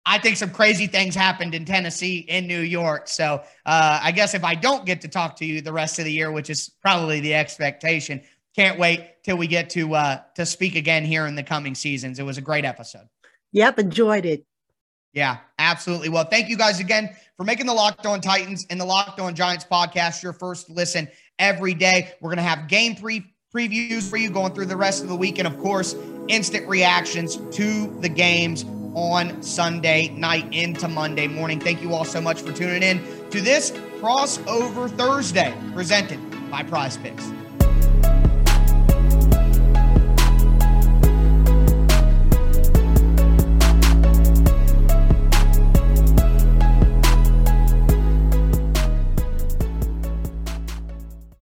I 0.07 0.19
think 0.19 0.37
some 0.37 0.51
crazy 0.51 0.87
things 0.87 1.17
happened 1.17 1.53
in 1.53 1.65
Tennessee, 1.65 2.19
in 2.29 2.47
New 2.47 2.61
York. 2.61 3.09
So 3.09 3.43
uh, 3.67 4.01
I 4.01 4.13
guess 4.13 4.35
if 4.35 4.45
I 4.45 4.55
don't 4.55 4.87
get 4.87 5.01
to 5.01 5.09
talk 5.09 5.35
to 5.37 5.45
you 5.45 5.61
the 5.61 5.73
rest 5.73 5.99
of 5.99 6.05
the 6.05 6.13
year, 6.13 6.31
which 6.31 6.49
is 6.49 6.69
probably 6.81 7.19
the 7.19 7.35
expectation, 7.35 8.23
can't 8.55 8.79
wait 8.79 9.23
till 9.25 9.37
we 9.37 9.47
get 9.47 9.71
to 9.71 9.95
uh, 9.95 10.21
to 10.37 10.45
speak 10.45 10.75
again 10.75 11.05
here 11.05 11.27
in 11.27 11.35
the 11.35 11.43
coming 11.43 11.75
seasons. 11.75 12.19
It 12.19 12.25
was 12.25 12.39
a 12.39 12.43
great 12.43 12.65
episode. 12.65 13.09
Yep, 13.53 13.79
enjoyed 13.79 14.27
it. 14.27 14.45
Yeah, 15.13 15.39
absolutely. 15.59 16.09
Well, 16.09 16.25
thank 16.25 16.49
you 16.49 16.57
guys 16.57 16.81
again 16.81 17.15
for 17.37 17.45
making 17.45 17.67
the 17.67 17.75
Locked 17.75 18.07
On 18.07 18.21
Titans 18.21 18.67
and 18.71 18.81
the 18.81 18.85
Locked 18.85 19.21
On 19.21 19.35
Giants 19.35 19.65
podcast 19.71 20.23
your 20.23 20.33
first 20.33 20.71
listen 20.71 21.09
every 21.39 21.75
day. 21.75 22.13
We're 22.21 22.31
gonna 22.31 22.43
have 22.43 22.69
game 22.69 22.97
pre 22.97 23.27
previews 23.55 24.09
for 24.09 24.17
you 24.17 24.31
going 24.31 24.55
through 24.55 24.67
the 24.67 24.77
rest 24.77 25.03
of 25.03 25.09
the 25.09 25.17
week, 25.17 25.39
and 25.39 25.47
of 25.47 25.59
course, 25.59 25.95
instant 26.29 26.67
reactions 26.69 27.37
to 27.55 27.95
the 28.01 28.09
games 28.09 28.65
on 28.95 29.43
Sunday 29.43 30.09
night 30.09 30.47
into 30.53 30.89
Monday 30.89 31.27
morning. 31.27 31.61
Thank 31.61 31.83
you 31.83 31.95
all 31.95 32.05
so 32.05 32.21
much 32.21 32.41
for 32.41 32.53
tuning 32.53 32.83
in 32.83 33.01
to 33.31 33.41
this 33.41 33.71
crossover 34.01 34.91
Thursday 34.91 35.55
presented 35.73 36.19
by 36.51 36.63
Prize 36.63 36.97
Picks. 36.97 37.31